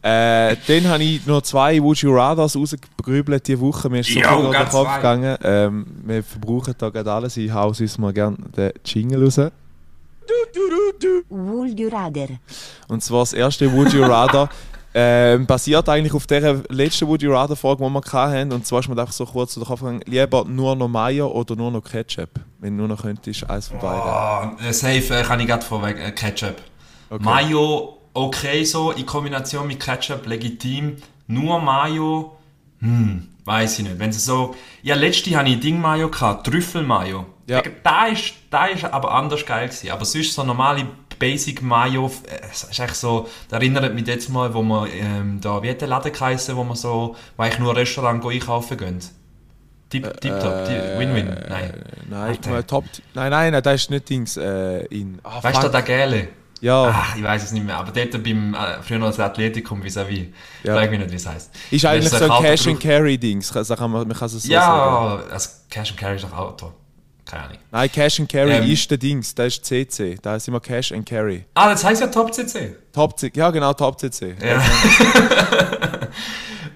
[0.00, 3.90] Äh, dann habe ich noch zwei Would You Rathers rausgegrübelt diese Woche.
[3.90, 4.96] Mir ist so viel durch den Kopf zwei.
[4.96, 5.36] gegangen.
[5.42, 7.36] Ähm, wir verbrauchen da gerade alles.
[7.36, 9.34] Ich haue uns mal gerne den Jingle raus.
[9.34, 9.50] Du,
[10.54, 11.22] du, du, du.
[11.28, 12.28] Would You Rather.
[12.88, 14.48] Und zwar das erste Would You Rather.
[14.98, 18.50] Ähm, basiert eigentlich auf der letzten Would You Rather Frage, die wir hatten.
[18.50, 21.28] Und zwar ist mir einfach so kurz zu den Kopf gegangen, lieber nur noch Mayo
[21.28, 22.30] oder nur noch Ketchup?
[22.60, 24.00] Wenn du nur noch könntest, eins von beiden.
[24.00, 26.56] Oh, safe äh, kann ich gerade vorweg, äh, Ketchup.
[27.10, 27.22] Okay.
[27.22, 30.96] Mayo, okay so, in Kombination mit Ketchup, legitim.
[31.26, 32.38] Nur Mayo,
[32.78, 33.98] hm, weiß ich nicht.
[33.98, 37.26] Wenn sie so, ja, letzte hatte ich Ding Mayo gehabt, Trüffel Mayo.
[37.46, 37.62] Ja.
[37.84, 39.90] Da ist, da ist aber anders geil gewesen.
[39.90, 40.86] Aber sonst so normale
[41.18, 45.40] Basic Mayo, äh, es ist echt so, das erinnert mich jetzt mal, wo wir ähm,
[45.40, 49.00] da, wie hat der Laden geheißen, wo wir so, wo eigentlich nur Restaurant einkaufen gehen?
[49.88, 51.84] Tip, tip top, äh, Win-Win, nein.
[52.08, 55.20] Nein, Ach, top, nein, nein, das ist nicht Dings, äh, in...
[55.22, 56.28] Oh, weißt du, der Gele?
[56.60, 56.88] Ja.
[56.88, 60.26] Ach, ich weiß es nicht mehr, aber dort beim, äh, früher noch das Athletikum vis-à-vis,
[60.64, 60.74] ja.
[60.74, 61.50] frage mich nicht, wie es heisst.
[61.70, 65.22] Ist eigentlich so ein Cash-and-Carry-Dings, man, man kann es so ja, sagen.
[65.28, 66.72] Ja, also Cash-and-Carry ist doch Auto.
[67.26, 67.58] Keine Ahnung.
[67.72, 70.16] Nein, Cash and Carry ähm, ist der Dings, das ist CC.
[70.22, 71.44] Da ist immer Cash and Carry.
[71.54, 72.76] Ah, das heißt ja Top CC.
[72.92, 74.36] Top CC, ja genau, Top CC.
[74.40, 74.62] Ja.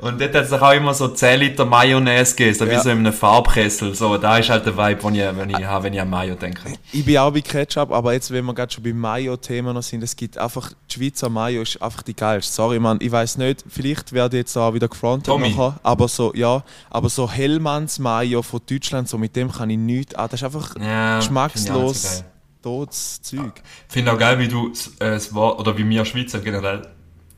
[0.01, 2.79] Und dort hat es auch immer so 10 Liter Mayonnaise gegeben, ja.
[2.79, 3.95] wie so in einem Farbkessel.
[3.95, 6.35] So, da ist halt der Vibe, den ich, wenn ich habe, wenn ich an Mayo
[6.35, 6.63] denke.
[6.93, 10.03] Ich bin auch bei Ketchup, aber jetzt, wenn wir gerade schon beim Mayo-Thema noch sind,
[10.03, 12.53] es gibt einfach, die Schweizer Mayo ist einfach die geilste.
[12.53, 16.33] Sorry, man, ich weiß nicht, vielleicht werde ich jetzt auch wieder gefrontet nachher, aber so,
[16.35, 20.41] ja, aber so Hellmanns Mayo von Deutschland, so mit dem kann ich nichts, ah, das
[20.41, 22.25] ist einfach ja, geschmackslos.
[22.63, 23.63] Totes Zeug.
[23.89, 26.83] Ich finde auch geil, wie du äh, das Wort, oder wie wir Schweizer generell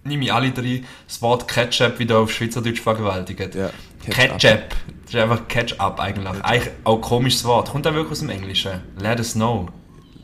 [0.05, 3.55] nehme ich alle drei das Wort Ketchup wieder auf Schweizerdeutsch vergewaltigt.
[3.55, 3.71] Ja,
[4.05, 4.39] Ketchup.
[4.39, 4.77] Ketchup.
[5.05, 6.25] Das ist einfach Ketchup eigentlich.
[6.25, 6.45] Ketchup.
[6.45, 7.71] Eigentlich auch ein komisches Wort.
[7.71, 8.81] Kommt auch wirklich aus dem Englischen.
[8.99, 9.69] Let us know.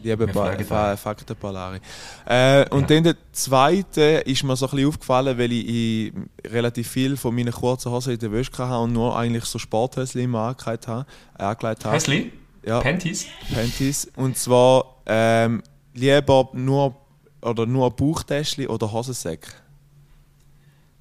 [0.02, 1.80] Liebe Fakten Palari.
[2.24, 2.96] Äh, und ja.
[2.96, 6.12] dann der zweite ist mir so ein bisschen aufgefallen, weil ich,
[6.46, 10.22] relativ viel von meinen kurzen Hosen in der Wäsche hatte und nur eigentlich so Sporthösli
[10.22, 11.04] immer angelegt habe.
[11.34, 11.96] Angelegt habe.
[11.96, 12.32] Hösli?
[12.64, 12.80] Ja.
[12.80, 13.26] Panties?
[13.52, 14.08] Panties.
[14.14, 15.62] Und zwar ähm,
[15.94, 16.94] lieber nur,
[17.42, 19.50] oder nur Bauchtäschchen oder Hosensäcke.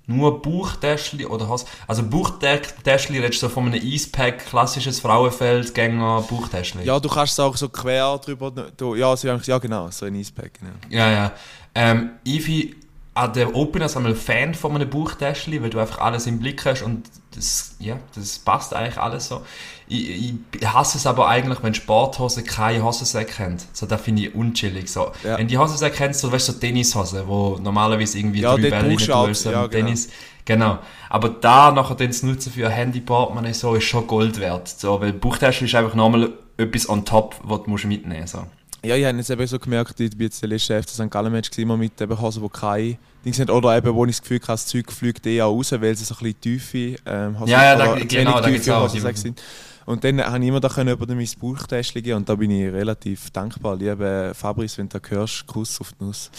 [0.10, 6.86] Nur Bauchtäschli oder hast Also Bauchtäschli redest du so von einem Eispack, klassisches Frauenfeldgänger Bauchtäschli.
[6.86, 8.51] Ja, du kannst es auch so quer drüber.
[8.51, 10.60] Du, ja, so, ja, genau, so ein Eispack.
[10.60, 10.72] Genau.
[10.89, 11.32] Ja, ja.
[11.76, 12.76] Ähm, Ivi,
[13.18, 16.84] an der Openers einmal Fan von einem Buchtäschchen, weil du einfach alles im Blick hast
[16.84, 19.41] und das, ja, das passt eigentlich alles so.
[19.88, 23.57] Ich, ich hasse es aber eigentlich, wenn Sporthosen keine Hosensäcke haben.
[23.74, 24.89] So, das finde ich unchillig.
[24.89, 25.11] So.
[25.24, 25.38] Ja.
[25.38, 28.88] Wenn die Hosensäcke haben, so, weißt du, so Tennishosen, wo normalerweise irgendwie ja, drei Bälle
[28.88, 29.68] nicht ja, genau.
[29.68, 30.09] Tennis.
[30.45, 30.80] Genau.
[31.09, 34.68] Aber da nachher den zu nutzen für ein Handyportemonnaie so, ist schon Gold wert.
[34.68, 38.34] So, weil Buchtäschchen ist einfach nochmal etwas on top, was du mitnehmen musst.
[38.34, 38.43] So.
[38.86, 41.09] Ja, ich habe jetzt eben so gemerkt, ich bin jetzt der letzte FC St.
[41.09, 44.22] Gallen Match immer mit eben Hosen, die keine Dings sind, oder eben, wo ich das
[44.22, 47.51] Gefühl habe, das Zeug fliegt eher raus, weil sie so ein bisschen tiefe ähm, Hosen,
[47.51, 48.89] ja, ja, da, genau, da gibt's auch.
[48.89, 49.41] Sind.
[49.88, 52.74] Und dann habe ich immer da können über mein Bauchtäschchen gehen und da bin ich
[52.74, 53.78] relativ dankbar.
[53.78, 56.30] Liebe Fabrice, wenn du da hörst, Kuss auf die Nuss.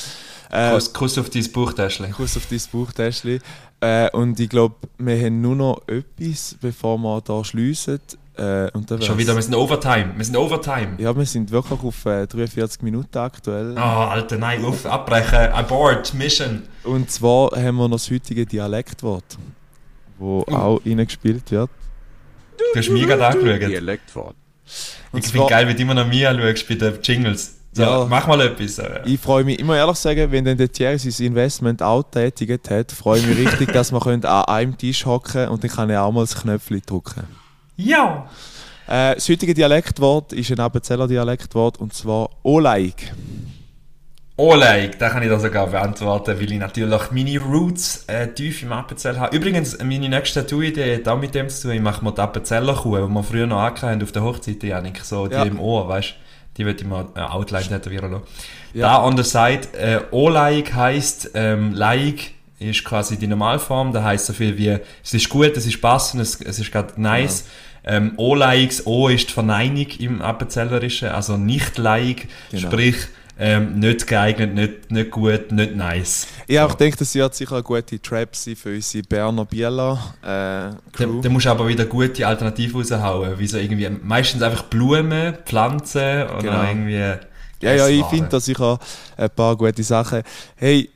[0.51, 2.13] Äh, Kuss, Kuss auf dein Bauchtäschchen.
[2.13, 3.41] Kuss auf dein Bauchtäschchen.
[3.81, 8.01] Äh, und ich glaube, wir haben nur noch etwas, bevor wir hier schliessen.
[8.39, 8.71] Äh,
[9.01, 10.13] Schon wieder, wir sind Overtime.
[10.17, 10.91] Wir sind Overtime.
[10.99, 13.75] Ja, wir sind wirklich auf äh, 43 Minuten aktuell.
[13.77, 16.63] Oh, Alter, nein, auf, abbrechen, abort, Mission.
[16.85, 20.45] Und zwar haben wir noch das heutige Dialektwort, das uh.
[20.49, 21.69] auch reingespielt wird.
[22.59, 23.71] Du hast mich gerade angeschaut.
[23.71, 24.37] Dialektwort.
[25.11, 27.57] Und ich finde geil, wie du immer noch mich anschaust bei den Jingles.
[27.73, 28.81] So, ja, mach mal etwas.
[29.05, 32.93] Ich freue mich, immer ehrlich sagen, wenn dann der Thierry sein Investment auch tätigt hat,
[32.93, 36.13] freue ich mich richtig, dass wir an einem Tisch hocken und dann kann ich auch
[36.13, 37.25] mal das Knöpfchen drücken.
[37.79, 38.29] Ja!
[38.89, 42.95] Äh, das heutige Dialektwort ist ein Appenzeller Dialektwort und zwar Oleig.
[44.37, 48.73] Oleg, da kann ich da sogar beantworten, weil ich natürlich meine Roots äh, tief im
[48.73, 49.37] Appenzell habe.
[49.37, 51.73] Übrigens, meine nächste Tattoo-Idee hat auch mit dem zu tun.
[51.73, 55.01] Ich mache mir die Appenzeller Kuh, die wir früher noch angehört auf der Hochzeit, Janik,
[55.05, 55.43] so die Ja.
[55.43, 56.15] im Ohr, weißt du?
[56.57, 58.25] Die würde ich mal äh, Outline tätowieren lassen.
[58.75, 58.89] Ja.
[58.89, 64.27] Da an der Seite, äh, Oleg heisst, ähm, Laik ist quasi die Normalform, da heisst
[64.27, 67.45] so viel wie, es ist gut, es ist passend, es, es ist gerade nice.
[67.85, 72.69] Ähm, O-Laiks, O ist die Verneinung im Appenzellerischen, also nicht Laik, Genau.
[72.71, 72.97] sprich,
[73.41, 76.27] ähm, nicht geeignet, nicht, nicht gut, nicht nice.
[76.49, 80.27] Ich auch gedacht, das wird sicher eine gute Trap sein für unsere Berner Bieler äh,
[80.27, 81.21] Da, Crew.
[81.21, 86.25] da musst du aber wieder gute Alternativen raushauen, wie so irgendwie, meistens einfach Blumen, Pflanzen
[86.25, 86.63] oder Genau.
[86.65, 87.15] irgendwie...
[87.61, 88.79] Ja, ja, ich finde da sicher
[89.17, 90.23] ein paar gute Sachen.
[90.55, 90.91] Hey,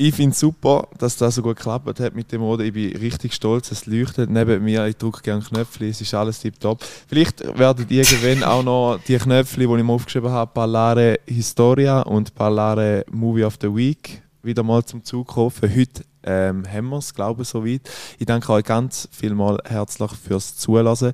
[0.00, 2.64] ich finde es super, dass das so gut geklappt hat mit dem Mode.
[2.64, 4.86] Ich bin richtig stolz, es leuchtet neben mir.
[4.86, 6.84] Ich drücke gerne Knöpfe, es ist alles tiptop.
[7.08, 12.32] Vielleicht werden irgendwann auch noch die Knöpfe, die ich mir aufgeschrieben habe, Ballare Historia und
[12.36, 15.32] Ballare Movie of the Week wieder mal zum Zug.
[15.32, 17.90] Für heute ähm, haben wir es, glaube ich, soweit.
[18.18, 21.12] Ich danke euch ganz vielmal herzlich fürs Zulassen.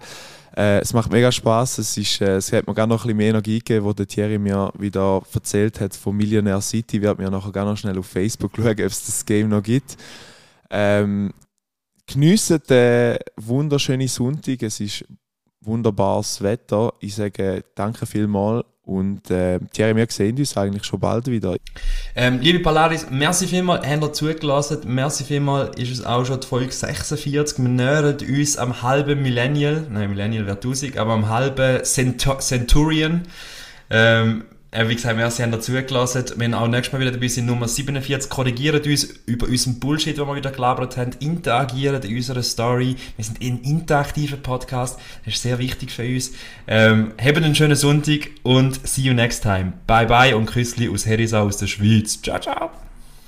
[0.57, 1.79] Äh, es macht mega Spaß.
[1.79, 4.39] Es, äh, es hat mir gerne noch ein bisschen mehr Energie gegeben, wo der Thierry
[4.39, 7.03] mir wieder erzählt hat von Millionaire City.
[7.03, 9.97] Wir mir nachher gerne noch schnell auf Facebook schauen, ob es das Game noch gibt.
[10.71, 11.33] Ähm,
[12.07, 14.63] geniessen den wunderschönen Sonntag.
[14.63, 15.05] Es ist
[15.61, 16.93] wunderbares Wetter.
[17.01, 21.57] Ich sage danke vielmals und äh, Thierry, wir sehen uns eigentlich schon bald wieder.
[22.15, 24.81] Ähm, liebe Polaris, merci vielmals, habt ihr zugelassen.
[24.87, 27.59] Merci vielmals, ist es auch schon die Folge 46.
[27.59, 33.23] Wir nähern uns am halben Millennial, nein, Millennial wäre 1000, aber am halben Cento Centurion.
[33.91, 34.45] Ähm,
[34.75, 36.25] äh, wie gesagt, merci, habt ihr zugelassen.
[36.37, 40.27] Wenn auch nächstes Mal wieder dabei sind, Nummer 47, korrigiert uns über unseren Bullshit, den
[40.27, 42.97] wir wieder gelabert haben, interagiert in unserer Story.
[43.17, 46.33] Wir sind ein interaktiver Podcast, das ist sehr wichtig für uns.
[46.67, 49.75] Ähm, habt einen schönen Sonntag und see you next time.
[49.87, 52.21] Bye bye und Küssli aus Herisau aus der Schweiz.
[52.21, 52.84] Ciao, ciao.